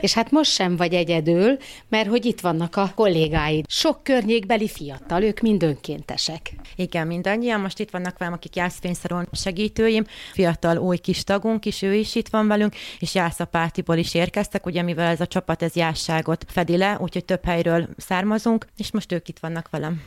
És 0.00 0.12
hát 0.12 0.31
most 0.31 0.50
sem 0.50 0.76
vagy 0.76 0.95
egyedül, 0.95 1.57
mert 1.88 2.09
hogy 2.09 2.25
itt 2.25 2.41
vannak 2.41 2.76
a 2.76 2.93
kollégáid. 2.95 3.64
Sok 3.69 4.02
környékbeli 4.02 4.69
fiatal, 4.69 5.23
ők 5.23 5.41
mind 5.41 5.62
önkéntesek. 5.62 6.52
Igen, 6.76 7.07
mindannyian. 7.07 7.61
Most 7.61 7.79
itt 7.79 7.91
vannak 7.91 8.19
velem, 8.19 8.35
akik 8.35 8.57
Jászfényszaron 8.57 9.29
segítőim, 9.33 10.05
fiatal 10.33 10.76
új 10.76 10.97
kis 10.97 11.25
tagunk 11.25 11.64
is, 11.64 11.83
ő 11.83 11.95
is 11.95 12.14
itt 12.14 12.29
van 12.29 12.47
velünk, 12.47 12.75
és 12.99 13.14
Jászapátiból 13.14 13.97
is 13.97 14.14
érkeztek, 14.14 14.67
ugye 14.67 14.83
mivel 14.83 15.11
ez 15.11 15.21
a 15.21 15.26
csapat 15.26 15.62
ez 15.62 15.75
jásságot 15.75 16.45
fedi 16.49 16.76
le, 16.76 16.97
úgyhogy 17.00 17.25
több 17.25 17.45
helyről 17.45 17.88
származunk, 17.97 18.67
és 18.76 18.91
most 18.91 19.12
ők 19.12 19.29
itt 19.29 19.38
vannak 19.38 19.71
velem. 19.71 20.02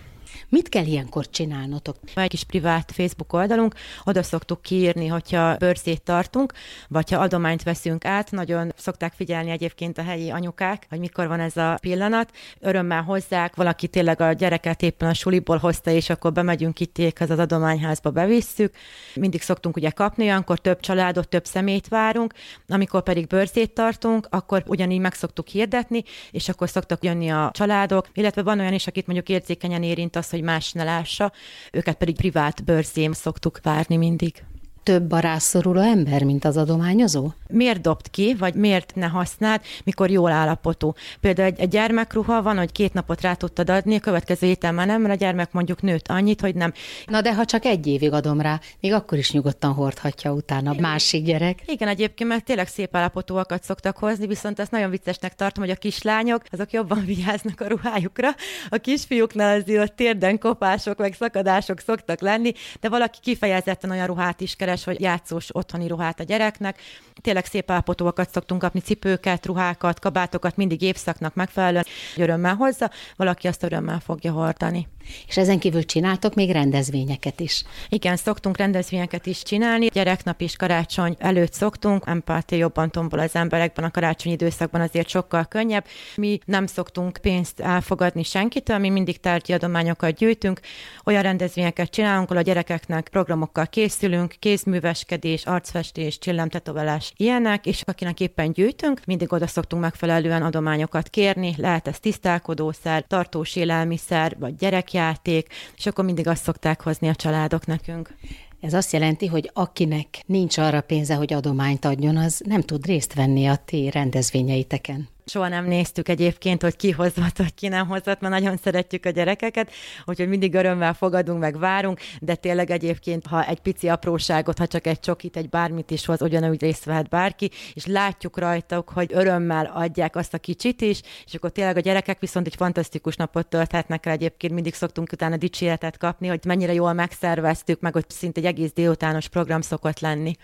Mit 0.49 0.69
kell 0.69 0.85
ilyenkor 0.85 1.29
csinálnotok? 1.29 1.95
Egy 2.13 2.29
kis 2.29 2.43
privát 2.43 2.91
Facebook 2.91 3.33
oldalunk, 3.33 3.75
oda 4.03 4.23
szoktuk 4.23 4.61
kiírni, 4.61 5.07
hogyha 5.07 5.55
bőrzét 5.55 6.01
tartunk, 6.01 6.53
vagy 6.87 7.11
ha 7.11 7.19
adományt 7.19 7.63
veszünk 7.63 8.05
át, 8.05 8.31
nagyon 8.31 8.73
szokták 8.77 9.13
figyelni 9.13 9.49
egyébként 9.49 9.97
a 9.97 10.03
helyi 10.03 10.29
anyukák, 10.29 10.85
hogy 10.89 10.99
mikor 10.99 11.27
van 11.27 11.39
ez 11.39 11.57
a 11.57 11.77
pillanat. 11.81 12.31
Örömmel 12.59 13.01
hozzák, 13.01 13.55
valaki 13.55 13.87
tényleg 13.87 14.21
a 14.21 14.31
gyereket 14.31 14.81
éppen 14.81 15.09
a 15.09 15.13
suliból 15.13 15.57
hozta, 15.57 15.91
és 15.91 16.09
akkor 16.09 16.31
bemegyünk 16.31 16.79
itt 16.79 17.19
az 17.19 17.29
adományházba 17.29 18.11
bevisszük. 18.11 18.75
Mindig 19.15 19.41
szoktunk 19.41 19.75
ugye 19.75 19.89
kapni, 19.89 20.23
olyankor 20.23 20.59
több 20.59 20.79
családot, 20.79 21.27
több 21.27 21.45
szemét 21.45 21.87
várunk, 21.87 22.33
amikor 22.67 23.03
pedig 23.03 23.27
bőrzét 23.27 23.73
tartunk, 23.73 24.27
akkor 24.29 24.63
ugyanígy 24.67 24.99
meg 24.99 25.13
szoktuk 25.13 25.47
hirdetni, 25.47 26.03
és 26.31 26.49
akkor 26.49 26.69
szoktak 26.69 27.03
jönni 27.03 27.29
a 27.29 27.49
családok, 27.53 28.07
illetve 28.13 28.43
van 28.43 28.59
olyan 28.59 28.73
is, 28.73 28.87
akit 28.87 29.05
mondjuk 29.05 29.29
érzékenyen 29.29 29.83
érint 29.83 30.15
az, 30.25 30.31
hogy 30.31 30.41
más 30.41 30.71
ne 30.71 30.83
lássa, 30.83 31.31
őket 31.71 31.97
pedig 31.97 32.15
privát 32.15 32.63
bőrzém 32.63 33.11
szoktuk 33.11 33.59
várni 33.63 33.97
mindig 33.97 34.43
több 34.85 35.11
a 35.11 35.19
rászoruló 35.19 35.81
ember, 35.81 36.23
mint 36.23 36.45
az 36.45 36.57
adományozó? 36.57 37.31
Miért 37.47 37.81
dobt 37.81 38.09
ki, 38.09 38.35
vagy 38.39 38.53
miért 38.53 38.95
ne 38.95 39.05
használt, 39.05 39.65
mikor 39.83 40.09
jól 40.09 40.31
állapotú? 40.31 40.93
Például 41.21 41.47
egy, 41.47 41.59
egy 41.59 41.67
gyermekruha 41.69 42.41
van, 42.41 42.57
hogy 42.57 42.71
két 42.71 42.93
napot 42.93 43.21
rá 43.21 43.33
tudtad 43.33 43.69
adni, 43.69 43.95
a 43.95 43.99
következő 43.99 44.47
héten 44.47 44.73
már 44.73 44.87
nem, 44.87 45.01
mert 45.01 45.13
a 45.13 45.17
gyermek 45.17 45.51
mondjuk 45.51 45.81
nőtt 45.81 46.07
annyit, 46.07 46.41
hogy 46.41 46.55
nem. 46.55 46.73
Na 47.05 47.21
de 47.21 47.35
ha 47.35 47.45
csak 47.45 47.65
egy 47.65 47.87
évig 47.87 48.11
adom 48.11 48.41
rá, 48.41 48.59
még 48.79 48.93
akkor 48.93 49.17
is 49.17 49.31
nyugodtan 49.31 49.73
hordhatja 49.73 50.33
utána 50.33 50.71
a 50.71 50.79
másik 50.79 51.25
gyerek. 51.25 51.61
Igen, 51.65 51.87
egyébként, 51.87 52.29
mert 52.29 52.43
tényleg 52.43 52.67
szép 52.67 52.95
állapotúakat 52.95 53.63
szoktak 53.63 53.97
hozni, 53.97 54.27
viszont 54.27 54.59
ezt 54.59 54.71
nagyon 54.71 54.89
viccesnek 54.89 55.35
tartom, 55.35 55.63
hogy 55.63 55.73
a 55.73 55.75
kislányok, 55.75 56.41
azok 56.51 56.71
jobban 56.71 57.05
vigyáznak 57.15 57.61
a 57.61 57.67
ruhájukra. 57.67 58.29
A 58.69 58.77
kisfiúknál 58.77 59.61
azért 59.61 59.89
a 59.89 59.93
térden 59.95 60.39
kopások, 60.39 60.97
meg 60.97 61.13
szakadások 61.13 61.79
szoktak 61.79 62.21
lenni, 62.21 62.51
de 62.79 62.89
valaki 62.89 63.17
kifejezetten 63.21 63.91
olyan 63.91 64.07
ruhát 64.07 64.41
is 64.41 64.55
keres, 64.55 64.74
keres 64.75 64.85
vagy 64.85 65.01
játszós 65.01 65.47
otthoni 65.51 65.87
ruhát 65.87 66.19
a 66.19 66.23
gyereknek. 66.23 66.79
Tényleg 67.21 67.45
szép 67.45 67.71
állapotóakat 67.71 68.31
szoktunk 68.31 68.61
kapni, 68.61 68.79
cipőket, 68.79 69.45
ruhákat, 69.45 69.99
kabátokat, 69.99 70.55
mindig 70.55 70.81
évszaknak 70.81 71.33
megfelelően, 71.33 71.85
örömmel 72.15 72.55
hozza, 72.55 72.91
valaki 73.15 73.47
azt 73.47 73.63
örömmel 73.63 73.99
fogja 73.99 74.31
hordani. 74.31 74.87
És 75.27 75.37
ezen 75.37 75.59
kívül 75.59 75.85
csináltok 75.85 76.33
még 76.33 76.51
rendezvényeket 76.51 77.39
is? 77.39 77.63
Igen, 77.89 78.15
szoktunk 78.15 78.57
rendezvényeket 78.57 79.25
is 79.25 79.43
csinálni. 79.43 79.87
Gyereknap 79.87 80.41
is 80.41 80.55
karácsony 80.55 81.15
előtt 81.19 81.53
szoktunk. 81.53 82.03
Empátia 82.07 82.57
jobban 82.57 82.91
tombol 82.91 83.19
az 83.19 83.35
emberekben 83.35 83.85
a 83.85 83.91
karácsonyi 83.91 84.33
időszakban 84.33 84.81
azért 84.81 85.07
sokkal 85.07 85.45
könnyebb. 85.45 85.85
Mi 86.15 86.39
nem 86.45 86.65
szoktunk 86.65 87.17
pénzt 87.21 87.59
elfogadni 87.59 88.23
senkitől, 88.23 88.77
mi 88.77 88.89
mindig 88.89 89.19
tárgyi 89.19 89.53
adományokat 89.53 90.15
gyűjtünk. 90.15 90.59
Olyan 91.03 91.21
rendezvényeket 91.21 91.89
csinálunk, 91.89 92.29
ahol 92.29 92.41
a 92.41 92.45
gyerekeknek 92.45 93.07
programokkal 93.09 93.67
készülünk, 93.67 94.33
kézműveskedés, 94.65 95.45
arcfestés, 95.45 96.17
csillemtetoválás, 96.17 97.13
ilyenek, 97.17 97.65
és 97.65 97.81
akinek 97.85 98.19
éppen 98.19 98.51
gyűjtünk, 98.51 99.01
mindig 99.05 99.33
oda 99.33 99.47
szoktunk 99.47 99.81
megfelelően 99.81 100.41
adományokat 100.41 101.09
kérni. 101.09 101.53
Lehet 101.57 101.87
ez 101.87 101.99
tisztálkodószer, 101.99 103.05
tartós 103.07 103.55
élelmiszer, 103.55 104.35
vagy 104.39 104.55
gyerek 104.55 104.93
játék, 104.93 105.47
és 105.75 105.85
akkor 105.85 106.05
mindig 106.05 106.27
azt 106.27 106.43
szokták 106.43 106.81
hozni 106.81 107.07
a 107.07 107.15
családok 107.15 107.65
nekünk. 107.65 108.09
Ez 108.59 108.73
azt 108.73 108.93
jelenti, 108.93 109.25
hogy 109.25 109.49
akinek 109.53 110.07
nincs 110.25 110.57
arra 110.57 110.81
pénze, 110.81 111.15
hogy 111.15 111.33
adományt 111.33 111.85
adjon, 111.85 112.17
az 112.17 112.41
nem 112.45 112.61
tud 112.61 112.85
részt 112.85 113.13
venni 113.13 113.45
a 113.45 113.55
ti 113.65 113.89
rendezvényeiteken. 113.89 115.13
Soha 115.27 115.47
nem 115.47 115.65
néztük 115.65 116.09
egyébként, 116.09 116.61
hogy 116.61 116.75
ki 116.75 116.91
hozott, 116.91 117.37
vagy 117.37 117.53
ki 117.53 117.67
nem 117.67 117.87
hozott, 117.87 118.19
mert 118.19 118.33
nagyon 118.33 118.57
szeretjük 118.57 119.05
a 119.05 119.09
gyerekeket, 119.09 119.71
úgyhogy 120.05 120.27
mindig 120.27 120.53
örömmel 120.53 120.93
fogadunk, 120.93 121.39
meg 121.39 121.59
várunk, 121.59 121.99
de 122.19 122.35
tényleg 122.35 122.71
egyébként, 122.71 123.27
ha 123.27 123.45
egy 123.45 123.59
pici 123.59 123.87
apróságot, 123.87 124.57
ha 124.57 124.67
csak 124.67 124.87
egy 124.87 124.99
csokit, 124.99 125.37
egy 125.37 125.49
bármit 125.49 125.91
is 125.91 126.05
hoz, 126.05 126.21
ugyanúgy 126.21 126.61
részt 126.61 126.83
vehet 126.83 127.09
bárki, 127.09 127.51
és 127.73 127.85
látjuk 127.85 128.37
rajtuk, 128.37 128.89
hogy 128.89 129.09
örömmel 129.13 129.71
adják 129.73 130.15
azt 130.15 130.33
a 130.33 130.37
kicsit 130.37 130.81
is, 130.81 131.01
és 131.25 131.33
akkor 131.33 131.51
tényleg 131.51 131.77
a 131.77 131.79
gyerekek 131.79 132.19
viszont 132.19 132.47
egy 132.47 132.55
fantasztikus 132.55 133.15
napot 133.15 133.47
tölthetnek 133.47 134.05
el 134.05 134.13
egyébként, 134.13 134.53
mindig 134.53 134.73
szoktunk 134.73 135.11
utána 135.11 135.37
dicséretet 135.37 135.97
kapni, 135.97 136.27
hogy 136.27 136.39
mennyire 136.45 136.73
jól 136.73 136.93
megszerveztük, 136.93 137.79
meg 137.79 137.93
hogy 137.93 138.05
szinte 138.07 138.41
egy 138.45 138.51
egész 138.51 138.71
délutános 138.73 139.27
program 139.27 139.61
szokott 139.61 139.99
lenni. 139.99 140.35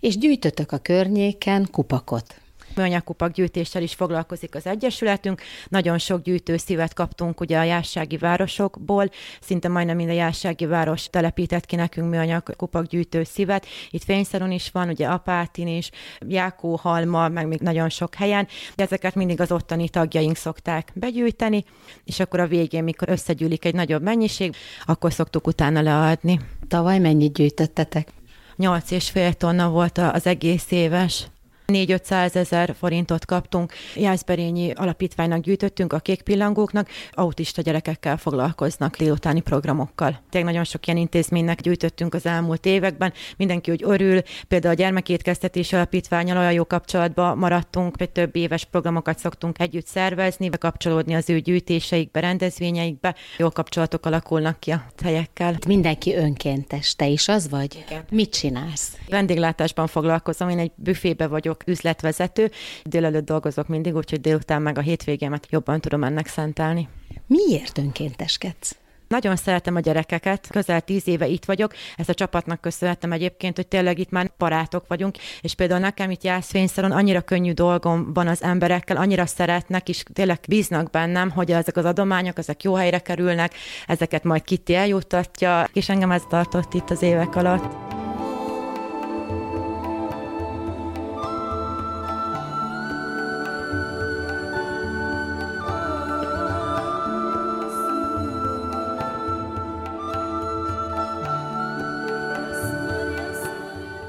És 0.00 0.18
gyűjtötök 0.18 0.72
a 0.72 0.78
környéken 0.78 1.68
kupakot 1.70 2.40
műanyagkupak 2.76 3.32
gyűjtéssel 3.32 3.82
is 3.82 3.94
foglalkozik 3.94 4.54
az 4.54 4.66
Egyesületünk. 4.66 5.42
Nagyon 5.68 5.98
sok 5.98 6.22
gyűjtőszívet 6.22 6.94
kaptunk 6.94 7.40
ugye 7.40 7.58
a 7.58 7.62
jársági 7.62 8.16
városokból, 8.16 9.10
szinte 9.40 9.68
majdnem 9.68 9.96
minden 9.96 10.14
jársági 10.14 10.66
város 10.66 11.10
telepített 11.10 11.66
ki 11.66 11.76
nekünk 11.76 12.10
műanyagkupak 12.10 12.86
gyűjtőszívet. 12.86 13.66
Itt 13.90 14.04
Fényszeron 14.04 14.50
is 14.50 14.70
van, 14.70 14.88
ugye 14.88 15.06
Apátin 15.06 15.66
is, 15.66 15.90
Jákóhalma, 16.28 17.28
meg 17.28 17.46
még 17.46 17.60
nagyon 17.60 17.88
sok 17.88 18.14
helyen. 18.14 18.48
Ezeket 18.74 19.14
mindig 19.14 19.40
az 19.40 19.52
ottani 19.52 19.88
tagjaink 19.88 20.36
szokták 20.36 20.92
begyűjteni, 20.94 21.64
és 22.04 22.20
akkor 22.20 22.40
a 22.40 22.46
végén, 22.46 22.84
mikor 22.84 23.08
összegyűlik 23.08 23.64
egy 23.64 23.74
nagyobb 23.74 24.02
mennyiség, 24.02 24.54
akkor 24.84 25.12
szoktuk 25.12 25.46
utána 25.46 25.82
leadni. 25.82 26.40
Tavaly 26.68 26.98
mennyit 26.98 27.32
gyűjtöttetek? 27.32 28.08
8,5 28.58 29.32
tonna 29.32 29.68
volt 29.68 29.98
az 29.98 30.26
egész 30.26 30.70
éves. 30.70 31.26
4-500 31.66 32.34
ezer 32.34 32.74
forintot 32.78 33.24
kaptunk. 33.24 33.72
Jászberényi 33.94 34.70
alapítványnak 34.70 35.40
gyűjtöttünk 35.40 35.92
a 35.92 35.98
kék 35.98 36.22
pillangóknak, 36.22 36.88
autista 37.12 37.62
gyerekekkel 37.62 38.16
foglalkoznak 38.16 38.96
délutáni 38.96 39.40
programokkal. 39.40 40.20
Tényleg 40.30 40.50
nagyon 40.50 40.64
sok 40.64 40.86
ilyen 40.86 40.98
intézménynek 40.98 41.60
gyűjtöttünk 41.60 42.14
az 42.14 42.26
elmúlt 42.26 42.66
években. 42.66 43.12
Mindenki 43.36 43.70
úgy 43.70 43.82
örül, 43.84 44.20
például 44.48 44.74
a 44.74 44.76
gyermekétkeztetési 44.76 45.74
alapítványal 45.74 46.36
olyan 46.36 46.52
jó 46.52 46.64
kapcsolatban 46.64 47.38
maradtunk, 47.38 47.94
hogy 47.98 48.10
több 48.10 48.36
éves 48.36 48.64
programokat 48.64 49.18
szoktunk 49.18 49.58
együtt 49.58 49.86
szervezni, 49.86 50.48
bekapcsolódni 50.48 51.14
az 51.14 51.30
ő 51.30 51.38
gyűjtéseikbe, 51.38 52.20
rendezvényeikbe. 52.20 53.14
Jó 53.38 53.50
kapcsolatok 53.50 54.06
alakulnak 54.06 54.60
ki 54.60 54.70
a 54.70 54.84
helyekkel. 55.02 55.58
Mindenki 55.66 56.14
önkéntes, 56.14 56.94
te 56.94 57.06
is 57.06 57.28
az 57.28 57.48
vagy? 57.48 57.84
Igen. 57.86 58.04
Mit 58.10 58.30
csinálsz? 58.30 58.96
Vendéglátásban 59.08 59.86
foglalkozom, 59.86 60.48
én 60.48 60.58
egy 60.58 60.72
büfébe 60.74 61.26
vagyok 61.26 61.55
vagyok 61.56 61.78
üzletvezető, 61.78 62.50
délelőtt 62.84 63.24
dolgozok 63.24 63.68
mindig, 63.68 63.96
úgyhogy 63.96 64.20
délután 64.20 64.62
meg 64.62 64.78
a 64.78 64.80
hétvégémet 64.80 65.46
jobban 65.50 65.80
tudom 65.80 66.04
ennek 66.04 66.26
szentelni. 66.26 66.88
Miért 67.26 67.78
önkénteskedsz? 67.78 68.76
Nagyon 69.08 69.36
szeretem 69.36 69.76
a 69.76 69.80
gyerekeket, 69.80 70.48
közel 70.50 70.80
tíz 70.80 71.08
éve 71.08 71.26
itt 71.26 71.44
vagyok, 71.44 71.72
ezt 71.96 72.08
a 72.08 72.14
csapatnak 72.14 72.60
köszönhetem 72.60 73.12
egyébként, 73.12 73.56
hogy 73.56 73.66
tényleg 73.66 73.98
itt 73.98 74.10
már 74.10 74.30
barátok 74.38 74.84
vagyunk, 74.88 75.16
és 75.40 75.54
például 75.54 75.80
nekem 75.80 76.10
itt 76.10 76.22
Jászfényszaron 76.22 76.92
annyira 76.92 77.20
könnyű 77.20 77.52
dolgom 77.52 78.12
van 78.12 78.26
az 78.26 78.42
emberekkel, 78.42 78.96
annyira 78.96 79.26
szeretnek, 79.26 79.88
és 79.88 80.02
tényleg 80.12 80.38
bíznak 80.48 80.90
bennem, 80.90 81.30
hogy 81.30 81.52
ezek 81.52 81.76
az 81.76 81.84
adományok, 81.84 82.38
ezek 82.38 82.62
jó 82.62 82.74
helyre 82.74 82.98
kerülnek, 82.98 83.54
ezeket 83.86 84.24
majd 84.24 84.42
Kitti 84.42 84.74
eljuttatja, 84.74 85.68
és 85.72 85.88
engem 85.88 86.10
ez 86.10 86.22
tartott 86.28 86.74
itt 86.74 86.90
az 86.90 87.02
évek 87.02 87.36
alatt. 87.36 87.95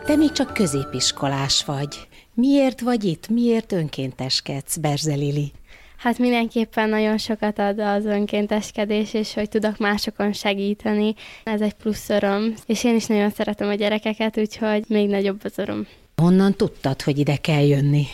Te 0.08 0.16
még 0.16 0.32
csak 0.32 0.54
középiskolás 0.54 1.66
vagy. 1.66 2.08
Miért 2.34 2.82
vagy 2.82 3.04
itt? 3.04 3.28
Miért 3.28 3.72
önkénteskedsz, 3.72 4.78
Berzelili? 4.78 5.52
Hát 5.98 6.18
mindenképpen 6.18 6.90
nagyon 6.90 7.18
sokat 7.18 7.60
ad 7.60 7.80
az 7.80 8.06
önkénteskedés, 8.06 9.14
és 9.14 9.34
hogy 9.34 9.50
tudok 9.50 9.78
másokon 9.78 10.34
segíteni. 10.34 11.14
Ez 11.44 11.62
egy 11.62 11.74
plusz 11.74 12.10
öröm. 12.10 12.54
És 12.66 12.84
én 12.84 12.96
is 12.96 13.06
nagyon 13.06 13.30
szeretem 13.30 13.70
a 13.70 13.74
gyerekeket, 13.74 14.38
úgyhogy 14.38 14.84
még 14.88 15.10
nagyobb 15.10 15.40
az 15.44 15.58
öröm. 15.58 15.88
Honnan 16.16 16.54
tudtad, 16.54 17.02
hogy 17.02 17.20
ide 17.20 17.36
kell 17.36 17.66
jönni? 17.68 18.06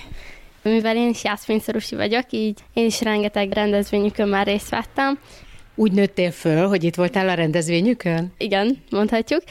Mivel 0.62 0.96
én 0.96 1.10
is 1.10 1.24
jászfényszorusi 1.24 1.96
vagyok, 1.96 2.26
így 2.30 2.60
én 2.74 2.86
is 2.86 3.02
rengeteg 3.02 3.52
rendezvényükön 3.52 4.28
már 4.28 4.46
részt 4.46 4.70
vettem. 4.70 5.20
Úgy 5.76 5.92
nőttél 5.92 6.32
föl, 6.32 6.68
hogy 6.68 6.84
itt 6.84 6.96
voltál 6.96 7.30
a 7.30 7.34
rendezvényükön? 7.34 8.34
Igen, 8.38 8.78
mondhatjuk. 8.90 9.44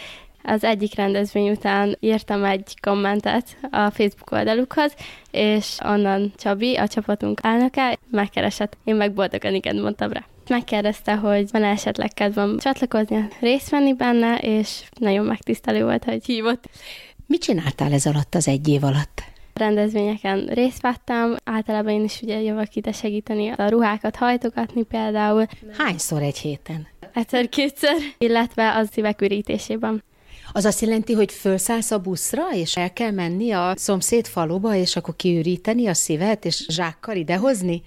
Az 0.42 0.64
egyik 0.64 0.94
rendezvény 0.94 1.50
után 1.50 1.96
írtam 2.00 2.44
egy 2.44 2.80
kommentet 2.80 3.56
a 3.70 3.90
Facebook 3.90 4.30
oldalukhoz, 4.30 4.94
és 5.30 5.76
onnan 5.84 6.32
Csabi, 6.36 6.76
a 6.76 6.88
csapatunk 6.88 7.40
elnöke, 7.42 7.98
megkeresett. 8.10 8.76
Én 8.84 8.94
meg 8.94 9.12
boldogan 9.12 9.54
igen 9.54 9.76
mondtam 9.76 10.12
rá. 10.12 10.24
Megkérdezte, 10.48 11.14
hogy 11.14 11.50
van 11.50 11.64
esetleg 11.64 12.12
kedvem 12.14 12.58
csatlakozni, 12.58 13.28
részt 13.40 13.70
venni 13.70 13.94
benne, 13.94 14.36
és 14.36 14.82
nagyon 14.98 15.24
megtisztelő 15.24 15.84
volt, 15.84 16.04
hogy 16.04 16.24
hívott. 16.24 16.68
Mit 17.26 17.42
csináltál 17.42 17.92
ez 17.92 18.06
alatt 18.06 18.34
az 18.34 18.48
egy 18.48 18.68
év 18.68 18.84
alatt? 18.84 19.30
rendezvényeken 19.54 20.46
részt 20.46 20.80
vettem, 20.80 21.36
általában 21.44 21.92
én 21.92 22.04
is 22.04 22.20
ugye 22.22 22.40
jövök 22.40 22.74
ide 22.74 22.92
segíteni 22.92 23.48
a 23.48 23.68
ruhákat 23.68 24.16
hajtogatni 24.16 24.82
például. 24.82 25.46
Hányszor 25.78 26.22
egy 26.22 26.38
héten? 26.38 26.86
egyszer-kétszer, 27.12 27.96
illetve 28.18 28.74
az 28.74 28.88
szívek 28.92 29.20
ürítésében. 29.20 30.02
Az 30.54 30.64
azt 30.64 30.80
jelenti, 30.80 31.12
hogy 31.12 31.32
felszállsz 31.32 31.90
a 31.90 31.98
buszra, 31.98 32.42
és 32.54 32.76
el 32.76 32.92
kell 32.92 33.10
menni 33.10 33.50
a 33.50 33.72
szomszéd 33.76 34.26
faluba, 34.26 34.74
és 34.74 34.96
akkor 34.96 35.16
kiüríteni 35.16 35.86
a 35.86 35.94
szívet, 35.94 36.44
és 36.44 36.66
zsákkal 36.68 37.16
idehozni? 37.16 37.82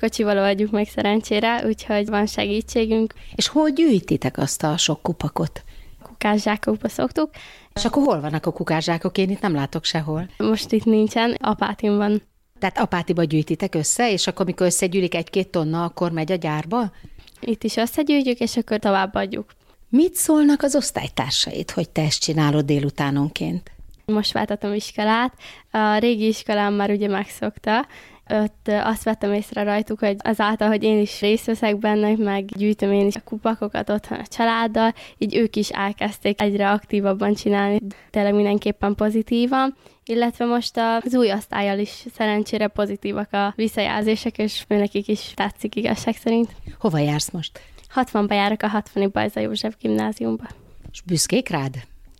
Kocsival 0.00 0.38
oldjuk 0.38 0.70
meg 0.70 0.88
szerencsére, 0.88 1.66
úgyhogy 1.66 2.08
van 2.08 2.26
segítségünk. 2.26 3.14
És 3.34 3.48
hol 3.48 3.70
gyűjtitek 3.70 4.38
azt 4.38 4.62
a 4.62 4.76
sok 4.76 5.02
kupakot? 5.02 5.64
Kukászsákokba 6.02 6.88
szoktuk. 6.88 7.30
És 7.74 7.84
akkor 7.84 8.02
hol 8.02 8.20
vannak 8.20 8.46
a 8.46 8.52
kukászsákok? 8.52 9.18
Én 9.18 9.30
itt 9.30 9.40
nem 9.40 9.54
látok 9.54 9.84
sehol. 9.84 10.28
Most 10.36 10.72
itt 10.72 10.84
nincsen, 10.84 11.36
apátim 11.40 11.96
van. 11.96 12.22
Tehát 12.58 12.78
apátiba 12.78 13.24
gyűjtitek 13.24 13.74
össze, 13.74 14.12
és 14.12 14.26
akkor, 14.26 14.40
amikor 14.40 14.66
összegyűlik 14.66 15.14
egy-két 15.14 15.48
tonna, 15.48 15.84
akkor 15.84 16.12
megy 16.12 16.32
a 16.32 16.36
gyárba? 16.36 16.92
Itt 17.40 17.64
is 17.64 17.76
összegyűjtjük, 17.76 18.38
és 18.38 18.56
akkor 18.56 18.78
továbbadjuk. 18.78 19.50
Mit 19.92 20.14
szólnak 20.14 20.62
az 20.62 20.74
osztálytársait, 20.76 21.70
hogy 21.70 21.90
te 21.90 22.02
ezt 22.02 22.20
csinálod 22.20 22.64
délutánonként? 22.64 23.70
Most 24.04 24.32
váltatom 24.32 24.74
iskolát. 24.74 25.32
A 25.70 25.98
régi 25.98 26.26
iskolám 26.26 26.74
már 26.74 26.90
ugye 26.90 27.08
megszokta, 27.08 27.86
ott 28.28 28.68
azt 28.68 29.02
vettem 29.02 29.32
észre 29.32 29.62
rajtuk, 29.62 29.98
hogy 29.98 30.16
azáltal, 30.18 30.68
hogy 30.68 30.82
én 30.82 31.00
is 31.00 31.20
részt 31.20 31.46
veszek 31.46 31.78
benne, 31.78 32.16
meg 32.16 32.44
gyűjtöm 32.44 32.92
én 32.92 33.06
is 33.06 33.16
a 33.16 33.20
kupakokat 33.24 33.90
otthon 33.90 34.18
a 34.18 34.26
családdal, 34.26 34.94
így 35.18 35.36
ők 35.36 35.56
is 35.56 35.68
elkezdték 35.68 36.40
egyre 36.40 36.70
aktívabban 36.70 37.34
csinálni, 37.34 37.80
tényleg 38.10 38.34
mindenképpen 38.34 38.94
pozitívan, 38.94 39.76
illetve 40.04 40.44
most 40.44 40.78
az 41.02 41.14
új 41.14 41.32
osztályjal 41.32 41.78
is 41.78 42.04
szerencsére 42.14 42.66
pozitívak 42.66 43.32
a 43.32 43.52
visszajelzések, 43.56 44.38
és 44.38 44.64
nekik 44.68 45.08
is 45.08 45.32
tetszik 45.34 45.74
igazság 45.74 46.16
szerint. 46.16 46.50
Hova 46.78 46.98
jársz 46.98 47.30
most? 47.30 47.60
60-ba 47.94 48.32
járok 48.32 48.62
a 48.62 48.68
60 48.68 49.10
Bajza 49.12 49.40
József 49.40 49.74
gimnáziumba. 49.80 50.44
És 50.92 51.00
büszkék 51.00 51.48
rád? 51.48 51.74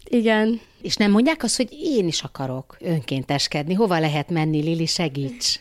Igen. 0.04 0.61
És 0.83 0.96
nem 0.96 1.11
mondják 1.11 1.42
azt, 1.42 1.56
hogy 1.56 1.68
én 1.72 2.06
is 2.06 2.22
akarok 2.22 2.76
önkénteskedni. 2.80 3.74
Hova 3.74 3.98
lehet 3.98 4.30
menni, 4.30 4.62
Lili, 4.62 4.87
segíts? 4.87 5.59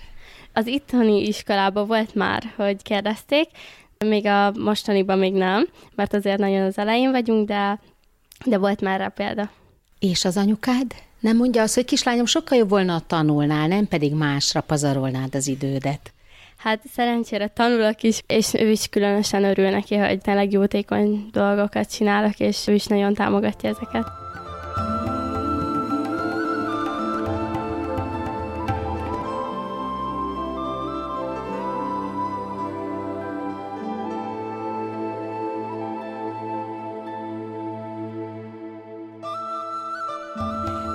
Az 0.53 0.67
itthoni 0.67 1.27
iskolában 1.27 1.87
volt 1.87 2.15
már, 2.15 2.53
hogy 2.55 2.81
kérdezték, 2.81 3.49
még 4.05 4.25
a 4.25 4.51
mostaniban 4.51 5.17
még 5.17 5.33
nem, 5.33 5.67
mert 5.95 6.13
azért 6.13 6.37
nagyon 6.37 6.61
az 6.61 6.77
elején 6.77 7.11
vagyunk, 7.11 7.47
de, 7.47 7.79
de 8.45 8.57
volt 8.57 8.81
már 8.81 8.99
rá 8.99 9.07
példa. 9.07 9.51
És 9.99 10.25
az 10.25 10.37
anyukád? 10.37 10.95
Nem 11.19 11.37
mondja 11.37 11.61
azt, 11.61 11.75
hogy 11.75 11.85
kislányom, 11.85 12.25
sokkal 12.25 12.57
jobb 12.57 12.69
volna, 12.69 12.95
a 12.95 13.03
tanulnál, 13.07 13.67
nem 13.67 13.87
pedig 13.87 14.13
másra 14.13 14.61
pazarolnád 14.61 15.35
az 15.35 15.47
idődet. 15.47 16.13
Hát 16.59 16.81
szerencsére 16.93 17.47
tanulok 17.47 18.03
is, 18.03 18.21
és 18.27 18.53
ő 18.53 18.69
is 18.69 18.87
különösen 18.87 19.43
örül 19.43 19.69
neki, 19.69 19.95
hogy 19.95 20.21
tényleg 20.21 20.51
jótékony 20.51 21.29
dolgokat 21.31 21.91
csinálok, 21.91 22.39
és 22.39 22.67
ő 22.67 22.73
is 22.73 22.85
nagyon 22.85 23.13
támogatja 23.13 23.69
ezeket. 23.69 24.07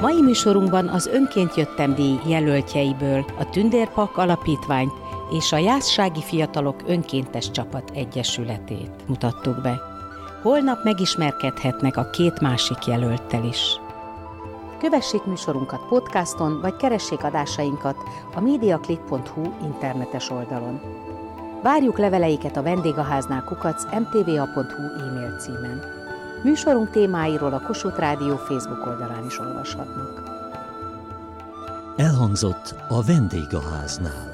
Mai 0.00 0.22
műsorunkban 0.22 0.88
az 0.88 1.06
Önként 1.06 1.54
Jöttem 1.54 1.94
díj 1.94 2.18
jelöltjeiből 2.26 3.24
a 3.38 3.48
Tündérpak 3.50 4.16
Alapítványt 4.16 5.03
és 5.30 5.52
a 5.52 5.56
Jászsági 5.56 6.22
Fiatalok 6.22 6.82
Önkéntes 6.86 7.50
Csapat 7.50 7.90
Egyesületét 7.94 8.90
mutattuk 9.06 9.60
be. 9.62 9.80
Holnap 10.42 10.84
megismerkedhetnek 10.84 11.96
a 11.96 12.10
két 12.10 12.40
másik 12.40 12.86
jelölttel 12.86 13.44
is. 13.44 13.80
Kövessék 14.78 15.24
műsorunkat 15.24 15.88
podcaston, 15.88 16.60
vagy 16.60 16.76
keressék 16.76 17.24
adásainkat 17.24 17.96
a 18.34 18.40
mediaclick.hu 18.40 19.42
internetes 19.62 20.30
oldalon. 20.30 20.80
Várjuk 21.62 21.98
leveleiket 21.98 22.56
a 22.56 22.62
vendégháznál 22.62 23.44
kukac 23.44 23.84
mtva.hu 23.84 25.08
e-mail 25.08 25.36
címen. 25.38 25.82
Műsorunk 26.42 26.90
témáiról 26.90 27.52
a 27.52 27.60
Kossuth 27.66 27.98
Rádió 27.98 28.36
Facebook 28.36 28.86
oldalán 28.86 29.26
is 29.26 29.38
olvashatnak. 29.38 30.22
Elhangzott 31.96 32.74
a 32.88 33.02
vendégháznál. 33.02 34.33